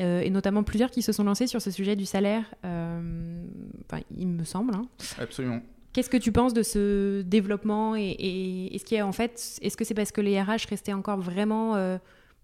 euh, 0.01 0.21
et 0.21 0.29
notamment 0.29 0.63
plusieurs 0.63 0.89
qui 0.89 1.01
se 1.01 1.11
sont 1.11 1.23
lancés 1.23 1.47
sur 1.47 1.61
ce 1.61 1.71
sujet 1.71 1.95
du 1.95 2.05
salaire, 2.05 2.43
euh, 2.65 3.45
enfin, 3.85 4.01
il 4.17 4.27
me 4.27 4.43
semble. 4.43 4.73
Hein. 4.73 4.87
Absolument. 5.19 5.61
Qu'est-ce 5.93 6.09
que 6.09 6.17
tu 6.17 6.31
penses 6.31 6.53
de 6.53 6.63
ce 6.63 7.21
développement 7.21 7.95
et, 7.95 8.69
est-ce 8.73 8.83
qu'il 8.83 9.01
en 9.01 9.13
fait, 9.13 9.59
est-ce 9.61 9.77
que 9.77 9.85
c'est 9.85 9.93
parce 9.93 10.11
que 10.11 10.21
les 10.21 10.41
RH 10.41 10.67
restaient 10.69 10.91
encore 10.91 11.19
vraiment 11.19 11.75
euh, 11.75 11.97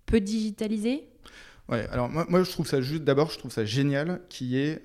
peu 0.06 0.22
digitalisés? 0.22 1.03
Ouais, 1.68 1.86
alors 1.91 2.10
moi, 2.10 2.25
moi, 2.30 2.44
je 2.44 2.51
trouve 2.51 2.68
ça 2.68 2.80
juste, 2.80 3.03
d'abord 3.03 3.32
je 3.32 3.39
trouve 3.39 3.51
ça 3.51 3.65
génial 3.65 4.22
qu'il 4.30 4.48
y 4.48 4.58
ait 4.58 4.84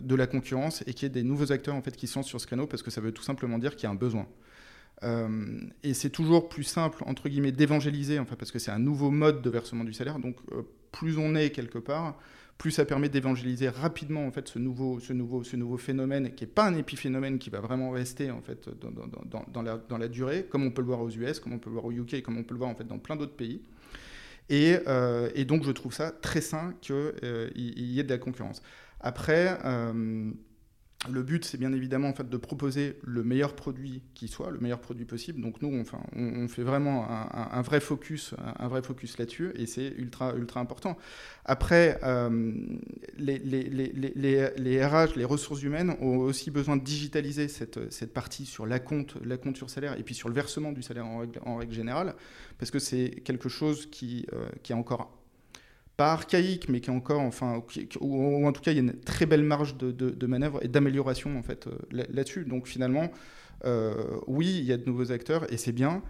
de 0.00 0.14
la 0.14 0.26
concurrence 0.26 0.82
et 0.86 0.94
qu'il 0.94 1.02
y 1.02 1.06
ait 1.06 1.14
des 1.14 1.22
nouveaux 1.22 1.52
acteurs 1.52 1.74
en 1.74 1.82
fait 1.82 1.94
qui 1.96 2.06
sont 2.06 2.22
sur 2.22 2.40
ce 2.40 2.46
canal 2.46 2.66
parce 2.68 2.82
que 2.82 2.90
ça 2.90 3.00
veut 3.00 3.12
tout 3.12 3.22
simplement 3.22 3.58
dire 3.58 3.76
qu'il 3.76 3.84
y 3.84 3.86
a 3.86 3.90
un 3.90 3.96
besoin. 3.96 4.26
Euh, 5.02 5.60
et 5.82 5.94
c'est 5.94 6.10
toujours 6.10 6.48
plus 6.48 6.64
simple, 6.64 7.02
entre 7.06 7.28
guillemets, 7.28 7.52
d'évangéliser, 7.52 8.18
enfin, 8.18 8.36
parce 8.36 8.50
que 8.50 8.58
c'est 8.58 8.70
un 8.70 8.78
nouveau 8.78 9.10
mode 9.10 9.42
de 9.42 9.50
versement 9.50 9.84
du 9.84 9.92
salaire. 9.92 10.18
Donc, 10.18 10.36
euh, 10.52 10.62
plus 10.92 11.18
on 11.18 11.34
est 11.34 11.50
quelque 11.50 11.78
part, 11.78 12.18
plus 12.56 12.70
ça 12.70 12.86
permet 12.86 13.10
d'évangéliser 13.10 13.68
rapidement 13.68 14.26
en 14.26 14.30
fait 14.30 14.48
ce 14.48 14.58
nouveau, 14.58 14.98
ce 14.98 15.12
nouveau, 15.12 15.44
ce 15.44 15.56
nouveau 15.56 15.76
phénomène 15.76 16.34
qui 16.34 16.44
n'est 16.44 16.50
pas 16.50 16.64
un 16.64 16.74
épiphénomène 16.74 17.38
qui 17.38 17.50
va 17.50 17.60
vraiment 17.60 17.90
rester 17.90 18.30
en 18.30 18.40
fait 18.40 18.70
dans, 18.80 19.62
la, 19.62 19.76
dans, 19.76 19.98
la, 19.98 20.08
durée, 20.08 20.46
comme 20.48 20.64
on 20.64 20.70
peut 20.70 20.80
le 20.80 20.86
voir 20.86 21.02
aux 21.02 21.10
US, 21.10 21.38
comme 21.38 21.52
on 21.52 21.58
peut 21.58 21.68
le 21.68 21.74
voir 21.74 21.84
au 21.84 21.92
UK, 21.92 22.22
comme 22.22 22.38
on 22.38 22.44
peut 22.44 22.54
le 22.54 22.58
voir 22.58 22.70
en 22.70 22.74
fait 22.74 22.86
dans 22.86 22.98
plein 22.98 23.16
d'autres 23.16 23.36
pays. 23.36 23.60
Et, 24.48 24.78
euh, 24.86 25.28
et, 25.34 25.44
donc 25.44 25.64
je 25.64 25.72
trouve 25.72 25.92
ça 25.92 26.12
très 26.12 26.40
sain 26.40 26.72
qu'il 26.80 26.94
y 27.54 28.00
ait 28.00 28.04
de 28.04 28.08
la 28.08 28.18
concurrence. 28.18 28.62
Après, 29.00 29.58
le 31.10 31.22
but, 31.22 31.44
c'est 31.44 31.58
bien 31.58 31.72
évidemment 31.72 32.08
en 32.08 32.14
fait, 32.14 32.28
de 32.28 32.36
proposer 32.36 32.98
le 33.02 33.22
meilleur 33.22 33.54
produit 33.54 34.02
qui 34.14 34.28
soit, 34.28 34.50
le 34.50 34.58
meilleur 34.58 34.80
produit 34.80 35.04
possible. 35.04 35.40
Donc 35.40 35.60
nous, 35.62 35.80
enfin, 35.80 36.00
on, 36.14 36.48
fait 36.48 36.62
vraiment 36.62 37.06
un, 37.08 37.62
vrai 37.62 37.80
focus, 37.80 38.34
un, 38.58 38.68
vrai 38.68 38.82
focus 38.82 39.18
là-dessus, 39.18 39.52
et 39.54 39.66
c'est 39.66 39.88
ultra, 39.98 40.34
ultra 40.34 40.60
important. 40.60 40.96
Après, 41.44 41.98
euh, 42.02 42.52
les, 43.18 43.38
les, 43.38 44.84
RH, 44.84 45.16
les 45.16 45.24
ressources 45.24 45.62
humaines 45.62 45.96
ont 46.00 46.18
aussi 46.18 46.50
besoin 46.50 46.76
de 46.76 46.82
digitaliser 46.82 47.48
cette, 47.48 47.92
cette 47.92 48.12
partie 48.12 48.46
sur 48.46 48.66
la 48.66 48.78
compte, 48.78 49.16
sur 49.54 49.70
salaire, 49.70 49.98
et 49.98 50.02
puis 50.02 50.14
sur 50.14 50.28
le 50.28 50.34
versement 50.34 50.72
du 50.72 50.82
salaire 50.82 51.06
en 51.06 51.18
règle, 51.18 51.40
en 51.44 51.56
règle 51.56 51.74
générale, 51.74 52.14
parce 52.58 52.70
que 52.70 52.78
c'est 52.78 53.10
quelque 53.24 53.48
chose 53.48 53.86
qui, 53.86 54.26
euh, 54.32 54.48
qui 54.62 54.72
est 54.72 54.76
encore 54.76 55.16
pas 55.96 56.12
archaïque, 56.12 56.68
mais 56.68 56.80
qui 56.80 56.90
est 56.90 56.92
encore, 56.92 57.20
enfin, 57.20 57.62
ou, 58.00 58.46
en 58.46 58.52
tout 58.52 58.60
cas, 58.60 58.72
il 58.72 58.74
y 58.74 58.80
a 58.80 58.82
une 58.82 59.00
très 59.00 59.26
belle 59.26 59.42
marge 59.42 59.76
de, 59.76 60.26
manœuvre 60.26 60.62
et 60.62 60.68
d'amélioration 60.68 61.38
en 61.38 61.42
fait 61.42 61.66
euh, 61.66 61.78
là-dessus. 61.90 62.44
Donc 62.44 62.66
finalement, 62.66 63.10
euh, 63.64 63.94
oui, 64.26 64.58
il 64.58 64.64
y 64.64 64.72
a 64.72 64.76
de 64.76 64.84
nouveaux 64.84 65.10
acteurs 65.12 65.50
et 65.52 65.56
c'est 65.56 65.72
bien. 65.72 66.02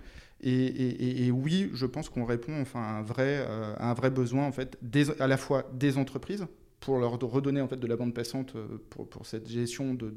Et, 0.42 1.30
oui, 1.32 1.70
je 1.72 1.86
pense 1.86 2.08
qu'on 2.08 2.24
répond 2.24 2.60
enfin 2.60 2.82
à 2.82 2.98
un 2.98 3.02
vrai, 3.02 3.46
euh, 3.48 4.10
besoin 4.10 4.46
en 4.46 4.52
fait, 4.52 4.78
à 5.18 5.26
la 5.26 5.36
fois 5.36 5.70
des 5.72 5.96
entreprises 5.96 6.46
pour 6.80 6.98
leur 6.98 7.18
redonner 7.18 7.62
en 7.62 7.68
fait 7.68 7.78
de 7.78 7.86
la 7.86 7.96
bande 7.96 8.12
passante 8.12 8.54
pour, 8.90 9.26
cette 9.26 9.48
gestion 9.48 9.94
de, 9.94 10.12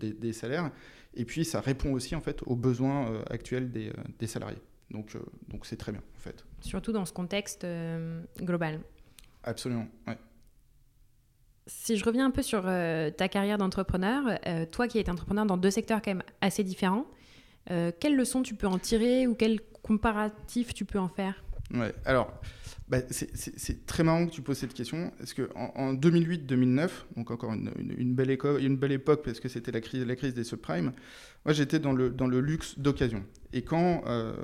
des 0.00 0.32
salaires, 0.32 0.70
et 1.14 1.26
puis 1.26 1.44
ça 1.44 1.60
répond 1.60 1.92
aussi 1.92 2.16
en 2.16 2.20
fait 2.20 2.40
aux 2.46 2.56
besoins 2.56 3.22
actuels 3.28 3.70
des 3.70 4.26
salariés. 4.26 4.58
Donc 4.92 5.16
donc 5.48 5.66
c'est 5.66 5.76
très 5.76 5.90
bien 5.90 6.02
en 6.16 6.20
fait. 6.20 6.44
Surtout 6.60 6.92
dans 6.92 7.04
ce 7.04 7.12
contexte 7.12 7.66
global. 8.38 8.80
Absolument, 9.42 9.88
ouais. 10.06 10.18
Si 11.66 11.96
je 11.96 12.04
reviens 12.04 12.26
un 12.26 12.30
peu 12.30 12.42
sur 12.42 12.64
euh, 12.66 13.10
ta 13.10 13.28
carrière 13.28 13.56
d'entrepreneur, 13.56 14.38
euh, 14.46 14.66
toi 14.66 14.88
qui 14.88 14.98
es 14.98 15.08
entrepreneur 15.08 15.46
dans 15.46 15.56
deux 15.56 15.70
secteurs 15.70 16.02
quand 16.02 16.10
même 16.10 16.24
assez 16.40 16.64
différents, 16.64 17.06
euh, 17.70 17.92
quelles 18.00 18.16
leçons 18.16 18.42
tu 18.42 18.54
peux 18.54 18.66
en 18.66 18.78
tirer 18.78 19.28
ou 19.28 19.34
quels 19.34 19.60
comparatifs 19.82 20.74
tu 20.74 20.84
peux 20.84 20.98
en 20.98 21.08
faire? 21.08 21.44
Ouais, 21.72 21.94
alors 22.04 22.32
bah, 22.92 22.98
c'est 23.10 23.86
très 23.86 24.02
marrant 24.02 24.26
que 24.26 24.32
tu 24.32 24.42
poses 24.42 24.58
cette 24.58 24.74
question, 24.74 25.12
parce 25.16 25.32
qu'en 25.32 25.72
en, 25.76 25.94
2008-2009, 25.94 26.90
donc 27.16 27.30
encore 27.30 27.54
une, 27.54 28.14
belle 28.14 28.30
époque, 28.92 29.22
parce 29.24 29.40
que 29.40 29.48
c'était 29.48 29.72
la 29.72 29.80
crise, 29.80 30.34
des 30.34 30.44
subprimes, 30.44 30.92
moi 31.46 31.54
j'étais 31.54 31.78
dans 31.78 31.94
le, 31.94 32.40
luxe 32.40 32.78
d'occasion. 32.78 33.24
Et 33.54 33.62
quand, 33.62 34.02
euh, 34.06 34.34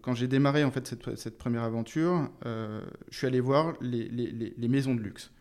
quand 0.00 0.14
j'ai 0.14 0.28
démarré 0.28 0.62
en 0.62 0.70
fait 0.70 0.94
cette, 1.16 1.38
première 1.38 1.64
aventure, 1.64 2.30
euh, 2.46 2.82
je 3.10 3.18
suis 3.18 3.26
allé 3.26 3.40
voir 3.40 3.74
les, 3.80 4.68
maisons 4.68 4.94
de 4.94 5.00
luxe. 5.00 5.32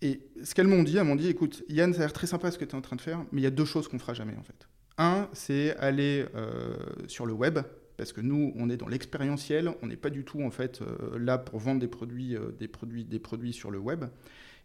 Et 0.00 0.20
ce 0.44 0.54
qu'elles 0.54 0.68
m'ont 0.68 0.84
dit, 0.84 0.96
elles 0.96 1.02
m'ont 1.02 1.16
dit, 1.16 1.26
écoute, 1.26 1.64
Yann, 1.68 1.92
ça 1.92 2.02
a 2.02 2.02
l'air 2.02 2.12
très 2.12 2.28
sympa 2.28 2.52
ce 2.52 2.58
que 2.58 2.64
tu 2.64 2.70
es 2.70 2.78
en 2.78 2.82
train 2.82 2.94
de 2.94 3.00
faire, 3.00 3.24
mais 3.32 3.40
il 3.40 3.44
y 3.44 3.48
a 3.48 3.50
deux 3.50 3.64
choses 3.64 3.88
qu'on 3.88 3.98
fera 3.98 4.14
jamais 4.14 4.36
en 4.38 4.44
fait. 4.44 4.68
Un, 4.96 5.28
c'est 5.32 5.76
aller 5.78 6.24
euh, 6.36 6.76
sur 7.08 7.26
le 7.26 7.32
web, 7.32 7.58
parce 7.98 8.12
que 8.12 8.20
nous, 8.20 8.52
on 8.56 8.70
est 8.70 8.76
dans 8.76 8.86
l'expérientiel, 8.86 9.74
on 9.82 9.88
n'est 9.88 9.96
pas 9.96 10.08
du 10.08 10.24
tout 10.24 10.40
en 10.40 10.52
fait 10.52 10.80
euh, 10.80 11.18
là 11.18 11.36
pour 11.36 11.58
vendre 11.58 11.80
des 11.80 11.88
produits, 11.88 12.36
euh, 12.36 12.52
des 12.58 12.68
produits, 12.68 13.04
des 13.04 13.18
produits 13.18 13.52
sur 13.52 13.72
le 13.72 13.78
web. 13.78 14.04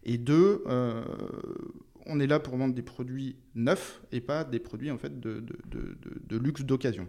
Et 0.04 0.18
deux, 0.18 0.62
euh, 0.66 1.04
on 2.06 2.20
est 2.20 2.28
là 2.28 2.38
pour 2.38 2.56
vendre 2.56 2.74
des 2.74 2.82
produits 2.82 3.36
neufs 3.56 4.00
et 4.12 4.20
pas 4.20 4.44
des 4.44 4.60
produits 4.60 4.92
en 4.92 4.98
fait 4.98 5.18
de, 5.18 5.44
luxe 6.30 6.62
d'occasion. 6.62 7.08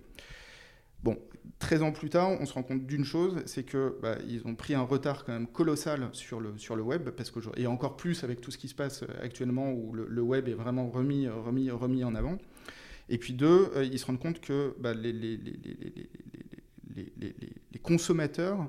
Bon, 1.04 1.20
13 1.60 1.84
ans 1.84 1.92
plus 1.92 2.10
tard, 2.10 2.32
on 2.42 2.48
se 2.48 2.54
rend 2.54 2.64
compte 2.64 2.88
d'une 2.88 3.06
chose, 3.06 3.44
c'est 3.46 3.64
que 3.64 3.96
bah, 4.02 4.18
ils 4.28 4.48
ont 4.48 4.56
pris 4.56 4.74
un 4.74 4.82
retard 4.82 5.26
quand 5.26 5.34
même 5.34 5.46
colossal 5.46 6.10
sur 6.14 6.42
le, 6.42 6.58
sur 6.58 6.76
le 6.76 6.82
web, 6.82 7.12
parce 7.12 7.30
que, 7.30 7.40
et 7.56 7.68
encore 7.68 7.98
plus 7.98 8.24
avec 8.24 8.42
tout 8.42 8.50
ce 8.50 8.58
qui 8.58 8.68
se 8.68 8.74
passe 8.74 9.04
actuellement 9.22 9.72
où 9.72 9.94
le, 9.94 10.08
le 10.10 10.22
web 10.24 10.48
est 10.48 10.56
vraiment 10.56 10.90
remis, 10.90 11.28
remis, 11.28 11.70
remis 11.70 12.04
en 12.04 12.16
avant. 12.16 12.40
Et 13.10 13.18
puis 13.18 13.34
deux, 13.34 13.72
euh, 13.76 13.84
ils 13.84 14.00
se 14.00 14.06
rendent 14.06 14.20
compte 14.20 14.42
que 14.42 14.76
bah, 14.80 14.94
les, 14.94 15.40
consommateurs 17.84 18.68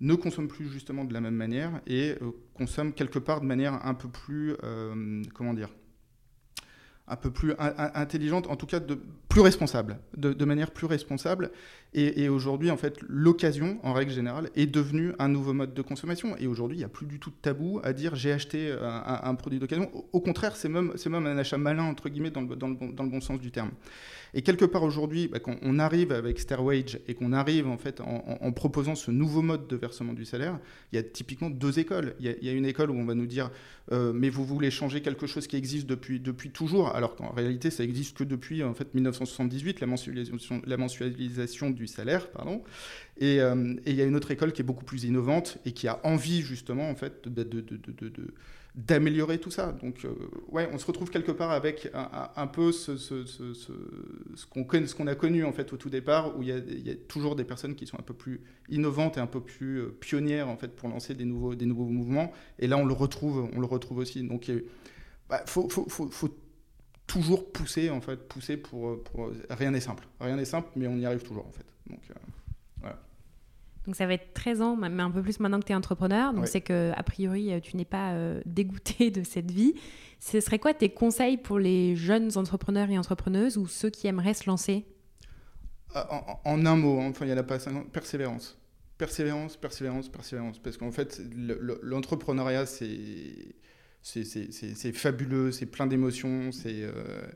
ne 0.00 0.14
consomment 0.14 0.48
plus 0.48 0.68
justement 0.68 1.04
de 1.04 1.14
la 1.14 1.20
même 1.20 1.34
manière 1.34 1.80
et 1.86 2.16
euh, 2.20 2.32
consomment 2.54 2.92
quelque 2.92 3.18
part 3.18 3.40
de 3.40 3.46
manière 3.46 3.86
un 3.86 3.94
peu 3.94 4.08
plus, 4.08 4.54
euh, 4.62 5.22
comment 5.34 5.54
dire, 5.54 5.70
un 7.06 7.16
peu 7.16 7.30
plus 7.30 7.54
intelligente, 7.58 8.46
en 8.48 8.56
tout 8.56 8.66
cas 8.66 8.80
de 8.80 9.00
plus 9.28 9.40
responsable, 9.40 9.98
de, 10.16 10.44
manière 10.44 10.70
plus 10.70 10.86
responsable. 10.86 11.50
Et, 11.94 12.28
aujourd'hui, 12.28 12.70
en 12.70 12.76
fait, 12.76 12.98
l'occasion, 13.08 13.78
en 13.82 13.92
règle 13.92 14.12
générale, 14.12 14.50
est 14.56 14.66
devenue 14.66 15.12
un 15.18 15.28
nouveau 15.28 15.52
mode 15.52 15.74
de 15.74 15.82
consommation. 15.82 16.36
Et 16.38 16.46
aujourd'hui, 16.46 16.76
il 16.76 16.80
n'y 16.80 16.84
a 16.84 16.88
plus 16.88 17.06
du 17.06 17.18
tout 17.18 17.30
de 17.30 17.36
tabou 17.40 17.80
à 17.82 17.92
dire 17.92 18.14
j'ai 18.14 18.32
acheté 18.32 18.74
un, 18.80 19.34
produit 19.34 19.58
d'occasion. 19.58 19.90
Au, 20.12 20.20
contraire, 20.20 20.56
c'est 20.56 20.68
même, 20.68 20.92
même 21.06 21.26
un 21.26 21.38
achat 21.38 21.58
malin, 21.58 21.84
entre 21.84 22.08
guillemets, 22.08 22.30
dans 22.30 22.42
le, 22.42 22.56
dans 22.56 22.68
le, 22.68 22.92
dans 22.92 23.04
le 23.04 23.10
bon 23.10 23.20
sens 23.20 23.40
du 23.40 23.50
terme. 23.50 23.70
Et 24.34 24.42
quelque 24.42 24.64
part 24.64 24.82
aujourd'hui, 24.82 25.28
bah, 25.28 25.38
quand 25.38 25.56
on 25.62 25.78
arrive 25.78 26.12
avec 26.12 26.38
Stairwage 26.38 26.98
et 27.08 27.14
qu'on 27.14 27.32
arrive 27.32 27.66
en 27.66 27.78
fait 27.78 28.00
en, 28.00 28.52
proposant 28.52 28.94
ce 28.94 29.10
nouveau 29.10 29.42
mode 29.42 29.66
de 29.66 29.76
versement 29.76 30.12
du 30.12 30.24
salaire, 30.24 30.58
il 30.92 30.96
y 30.96 30.98
a 30.98 31.02
typiquement 31.02 31.50
deux 31.50 31.78
écoles. 31.78 32.14
Il 32.20 32.26
y 32.26 32.48
a, 32.48 32.52
une 32.52 32.66
école 32.66 32.90
où 32.90 32.94
on 32.94 33.04
va 33.04 33.14
nous 33.14 33.26
dire 33.26 33.50
euh, 33.92 34.12
mais 34.12 34.28
vous 34.28 34.44
voulez 34.44 34.70
changer 34.70 35.00
quelque 35.00 35.26
chose 35.26 35.46
qui 35.46 35.56
existe 35.56 35.86
depuis, 35.86 36.20
depuis 36.20 36.50
toujours, 36.50 36.94
alors 36.94 37.16
qu'en 37.16 37.30
réalité 37.30 37.70
ça 37.70 37.84
existe 37.84 38.16
que 38.16 38.24
depuis 38.24 38.62
en 38.62 38.74
fait 38.74 38.94
1978, 39.20 39.80
la 40.66 40.76
mensualisation, 40.76 41.70
du 41.70 41.86
salaire, 41.86 42.30
pardon. 42.30 42.62
Euh, 43.22 43.74
et, 43.84 43.90
il 43.90 43.96
y 43.96 44.02
a 44.02 44.04
une 44.04 44.16
autre 44.16 44.30
école 44.30 44.52
qui 44.52 44.62
est 44.62 44.64
beaucoup 44.64 44.84
plus 44.84 45.04
innovante 45.04 45.58
et 45.64 45.72
qui 45.72 45.88
a 45.88 46.00
envie 46.04 46.42
justement 46.42 46.88
en 46.88 46.94
fait 46.94 47.28
d'améliorer 48.74 49.38
tout 49.38 49.50
ça. 49.50 49.72
Donc, 49.72 50.04
euh, 50.04 50.12
ouais, 50.50 50.68
on 50.72 50.78
se 50.78 50.86
retrouve 50.86 51.10
quelque 51.10 51.32
part 51.32 51.50
avec 51.50 51.90
un, 51.94 52.46
peu 52.46 52.70
ce, 52.70 52.92
qu'on 54.48 55.06
a 55.06 55.14
connu 55.14 55.44
en 55.44 55.52
fait 55.52 55.72
au 55.72 55.76
tout 55.76 55.90
départ, 55.90 56.38
où 56.38 56.42
il 56.42 56.48
y, 56.48 56.90
a, 56.90 56.94
toujours 57.08 57.34
des 57.34 57.44
personnes 57.44 57.74
qui 57.74 57.86
sont 57.86 57.98
un 57.98 58.04
peu 58.04 58.14
plus 58.14 58.40
innovantes 58.68 59.16
et 59.16 59.20
un 59.20 59.26
peu 59.26 59.40
plus 59.40 59.80
euh, 59.80 59.96
pionnières 60.00 60.48
en 60.48 60.56
fait 60.56 60.76
pour 60.76 60.88
lancer 60.88 61.14
des 61.14 61.24
nouveaux, 61.24 61.54
des 61.54 61.66
nouveaux 61.66 61.86
mouvements. 61.86 62.32
Et 62.58 62.68
là, 62.68 62.76
on 62.76 62.86
le 62.86 62.94
retrouve, 62.94 63.48
on 63.54 63.60
le 63.60 63.66
retrouve 63.66 63.98
aussi. 63.98 64.22
Donc, 64.22 64.48
il 64.48 64.64
bah, 65.28 65.42
faut, 65.46 65.68
toujours 67.08 67.50
pousser 67.50 67.90
en 67.90 68.00
fait, 68.00 68.28
pousser 68.28 68.56
pour, 68.56 69.02
pour... 69.02 69.32
rien 69.50 69.72
n'est 69.72 69.80
simple, 69.80 70.06
rien 70.20 70.36
n'est 70.36 70.44
simple, 70.44 70.68
mais 70.76 70.86
on 70.86 70.96
y 70.96 71.04
arrive 71.04 71.22
toujours 71.22 71.46
en 71.46 71.50
fait. 71.50 71.64
Donc, 71.88 72.00
euh, 72.10 72.14
voilà. 72.80 73.00
Donc 73.86 73.96
ça 73.96 74.06
va 74.06 74.12
être 74.12 74.34
13 74.34 74.60
ans, 74.60 74.76
mais 74.76 75.02
un 75.02 75.10
peu 75.10 75.22
plus 75.22 75.40
maintenant 75.40 75.58
que 75.58 75.64
tu 75.64 75.72
es 75.72 75.74
entrepreneur. 75.74 76.32
Donc 76.34 76.46
c'est 76.46 76.60
que 76.60 76.92
a 76.94 77.02
priori, 77.02 77.52
euh, 77.52 77.60
tu 77.60 77.76
n'es 77.76 77.86
pas 77.86 78.12
euh, 78.12 78.40
dégoûté 78.46 79.10
de 79.10 79.24
cette 79.24 79.50
vie. 79.50 79.74
Ce 80.20 80.38
serait 80.40 80.58
quoi 80.58 80.74
tes 80.74 80.90
conseils 80.90 81.38
pour 81.38 81.58
les 81.58 81.96
jeunes 81.96 82.30
entrepreneurs 82.36 82.90
et 82.90 82.98
entrepreneuses 82.98 83.56
ou 83.56 83.66
ceux 83.66 83.90
qui 83.90 84.06
aimeraient 84.06 84.34
se 84.34 84.48
lancer? 84.48 84.84
Ah, 85.94 86.38
en, 86.44 86.66
un 86.66 86.76
mot, 86.76 87.00
hein, 87.00 87.08
enfin 87.08 87.24
il 87.24 87.30
y 87.30 87.32
en 87.32 87.38
a 87.38 87.42
pas 87.42 87.58
persévérance. 87.90 88.58
Persévérance, 88.98 89.56
persévérance, 89.56 90.08
persévérance. 90.10 90.58
Parce 90.58 90.76
qu'en 90.76 90.90
fait, 90.90 91.22
l'entrepreneuriat, 91.82 92.66
c'est 92.66 93.54
c'est 94.02 94.92
fabuleux, 94.92 95.52
c'est 95.52 95.66
plein 95.66 95.86
d'émotions, 95.86 96.52
c'est 96.52 96.82
euh... 96.82 97.26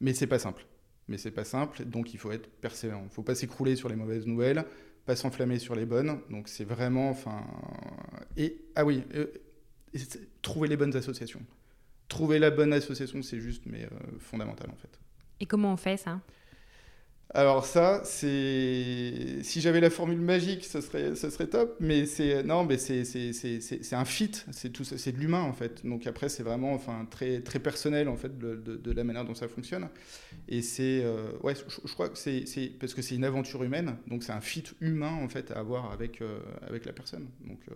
mais 0.00 0.14
c'est 0.14 0.26
pas 0.26 0.38
simple. 0.38 0.66
Mais 1.08 1.18
c'est 1.18 1.30
pas 1.30 1.44
simple, 1.44 1.84
donc 1.84 2.14
il 2.14 2.18
faut 2.18 2.32
être 2.32 2.48
persévérant. 2.48 3.04
Il 3.04 3.14
faut 3.14 3.22
pas 3.22 3.36
s'écrouler 3.36 3.76
sur 3.76 3.88
les 3.88 3.94
mauvaises 3.94 4.26
nouvelles 4.26 4.64
pas 5.06 5.16
s'enflammer 5.16 5.58
sur 5.58 5.74
les 5.74 5.86
bonnes. 5.86 6.20
Donc 6.30 6.48
c'est 6.48 6.64
vraiment, 6.64 7.08
enfin, 7.08 7.42
et 8.36 8.60
ah 8.74 8.84
oui, 8.84 9.04
euh, 9.14 9.26
trouver 10.42 10.68
les 10.68 10.76
bonnes 10.76 10.94
associations. 10.96 11.40
Trouver 12.08 12.38
la 12.38 12.50
bonne 12.50 12.72
association, 12.72 13.22
c'est 13.22 13.40
juste, 13.40 13.62
mais 13.66 13.84
euh, 13.84 14.18
fondamental 14.18 14.68
en 14.70 14.76
fait. 14.76 14.98
Et 15.40 15.46
comment 15.46 15.72
on 15.72 15.76
fait 15.76 15.96
ça? 15.96 16.20
Alors 17.34 17.66
ça, 17.66 18.02
c'est 18.04 19.42
si 19.42 19.60
j'avais 19.60 19.80
la 19.80 19.90
formule 19.90 20.20
magique, 20.20 20.64
ce 20.64 20.80
serait, 20.80 21.16
serait 21.16 21.48
top. 21.48 21.76
Mais 21.80 22.06
c'est 22.06 22.44
non, 22.44 22.64
mais 22.64 22.78
c'est 22.78 23.92
un 23.92 24.04
fit, 24.04 24.30
c'est 24.52 24.70
tout, 24.70 24.84
c'est 24.84 25.12
de 25.12 25.18
l'humain 25.18 25.42
en 25.42 25.52
fait. 25.52 25.84
Donc 25.84 26.06
après, 26.06 26.28
c'est 26.28 26.44
vraiment 26.44 26.72
enfin 26.72 27.06
très 27.10 27.40
très 27.40 27.58
personnel 27.58 28.08
en 28.08 28.16
fait 28.16 28.38
de, 28.38 28.54
de, 28.56 28.92
la 28.92 29.02
manière 29.02 29.24
dont 29.24 29.34
ça 29.34 29.48
fonctionne. 29.48 29.88
Et 30.48 30.62
c'est 30.62 31.02
euh, 31.04 31.32
ouais, 31.42 31.54
je, 31.54 31.92
crois 31.92 32.08
que 32.08 32.16
c'est 32.16 32.44
parce 32.78 32.94
que 32.94 33.02
c'est 33.02 33.16
une 33.16 33.24
aventure 33.24 33.62
humaine, 33.64 33.96
donc 34.06 34.22
c'est 34.22 34.32
un 34.32 34.40
fit 34.40 34.64
humain 34.80 35.18
en 35.20 35.28
fait 35.28 35.50
à 35.50 35.58
avoir 35.58 35.92
avec 35.92 36.22
euh, 36.22 36.38
avec 36.66 36.86
la 36.86 36.92
personne. 36.92 37.26
Donc 37.44 37.58
euh, 37.70 37.74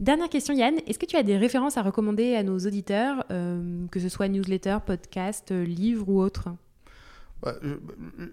Dernière 0.00 0.30
question 0.30 0.54
Yann, 0.54 0.76
est-ce 0.86 0.98
que 0.98 1.04
tu 1.04 1.16
as 1.16 1.22
des 1.22 1.36
références 1.36 1.76
à 1.76 1.82
recommander 1.82 2.34
à 2.34 2.42
nos 2.42 2.58
auditeurs, 2.58 3.26
que 3.28 4.00
ce 4.00 4.08
soit 4.08 4.28
newsletter, 4.28 4.78
podcast, 4.86 5.50
livre 5.50 6.08
ou 6.08 6.22
autre? 6.22 6.48
Bah, 7.42 7.56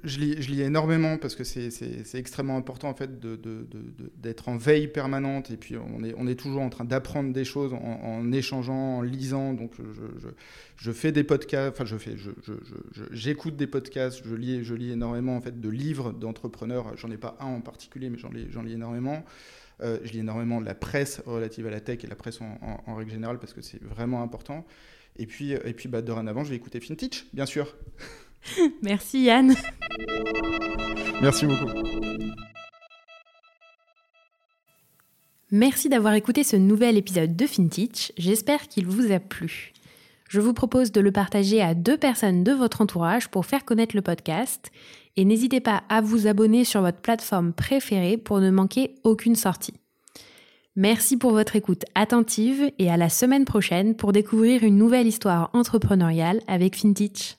je, 0.04 0.20
lis, 0.20 0.62
énormément 0.62 1.18
parce 1.18 1.36
que 1.36 1.46
c'est 1.46 2.16
extrêmement 2.16 2.58
important 2.58 2.90
en 2.90 2.94
fait 2.94 3.20
d'être 4.18 4.50
en 4.50 4.58
veille 4.58 4.90
permanente 4.90 5.50
et 5.50 5.56
puis 5.56 5.76
on 5.78 6.28
est, 6.28 6.36
toujours 6.36 6.62
en 6.62 6.70
train 6.70 6.84
d'apprendre 6.84 7.32
des 7.32 7.46
choses 7.46 7.74
en, 7.74 8.32
échangeant, 8.34 8.98
en 8.98 9.02
lisant. 9.02 9.54
Donc 9.54 9.74
je, 10.76 10.92
fais 10.92 11.14
des 11.14 11.24
podcasts, 11.24 11.74
enfin 11.74 11.86
je 11.86 11.98
fais, 11.98 12.16
j'écoute 13.12 13.56
des 13.56 13.68
podcasts, 13.68 14.22
je 14.26 14.36
lis, 14.36 14.92
énormément 14.92 15.38
en 15.38 15.42
fait 15.42 15.60
de 15.60 15.70
livres 15.70 16.12
d'entrepreneurs. 16.12 16.98
J'en 16.98 17.10
ai 17.10 17.18
pas 17.18 17.38
un 17.40 17.46
en 17.46 17.62
particulier, 17.62 18.10
mais 18.10 18.18
j'en 18.18 18.30
lis, 18.30 18.48
lis 18.66 18.74
énormément. 18.74 19.24
Euh, 19.80 20.00
je 20.04 20.12
lis 20.12 20.20
énormément 20.20 20.60
de 20.60 20.66
la 20.66 20.74
presse 20.74 21.22
relative 21.28 21.68
à 21.68 21.70
la 21.70 21.80
tech 21.80 22.04
et 22.04 22.08
la 22.08 22.16
presse 22.16 22.42
en, 22.42 22.58
en 22.88 22.96
règle 22.96 23.12
générale 23.12 23.38
parce 23.38 23.54
que 23.54 23.62
c'est 23.62 23.82
vraiment 23.84 24.24
important. 24.24 24.66
Et 25.18 25.28
puis, 25.28 25.52
et 25.52 25.74
puis 25.74 25.88
bah, 25.88 26.02
dorénavant, 26.02 26.44
je 26.44 26.50
vais 26.50 26.56
écouter 26.56 26.80
FinTech, 26.80 27.26
bien 27.34 27.46
sûr. 27.46 27.76
Merci 28.82 29.24
Yann. 29.24 29.56
Merci 31.22 31.46
beaucoup. 31.46 31.72
Merci 35.52 35.88
d'avoir 35.88 36.14
écouté 36.14 36.44
ce 36.44 36.58
nouvel 36.58 36.98
épisode 36.98 37.36
de 37.36 37.48
FinTech. 37.48 38.12
J'espère 38.18 38.68
qu'il 38.68 38.86
vous 38.86 39.12
a 39.14 39.20
plu. 39.20 39.72
Je 40.28 40.42
vous 40.42 40.54
propose 40.54 40.92
de 40.92 41.00
le 41.00 41.14
partager 41.14 41.62
à 41.62 41.74
deux 41.74 41.98
personnes 41.98 42.44
de 42.44 42.52
votre 42.52 42.82
entourage 42.82 43.30
pour 43.30 43.46
faire 43.46 43.64
connaître 43.64 43.96
le 43.96 44.02
podcast. 44.02 44.72
Et 45.16 45.24
n'hésitez 45.24 45.62
pas 45.62 45.84
à 45.88 46.02
vous 46.02 46.28
abonner 46.28 46.66
sur 46.66 46.82
votre 46.82 47.00
plateforme 47.00 47.54
préférée 47.54 48.18
pour 48.18 48.40
ne 48.40 48.52
manquer 48.52 48.96
aucune 49.04 49.36
sortie. 49.36 49.74
Merci 50.76 51.18
pour 51.18 51.32
votre 51.32 51.56
écoute 51.56 51.86
attentive 51.96 52.72
et 52.78 52.92
à 52.92 52.98
la 52.98 53.10
semaine 53.10 53.46
prochaine 53.46 53.96
pour 53.96 54.12
découvrir 54.12 54.64
une 54.64 54.78
nouvelle 54.78 55.08
histoire 55.08 55.50
entrepreneuriale 55.54 56.42
avec 56.48 56.76
FinTech. 56.76 57.38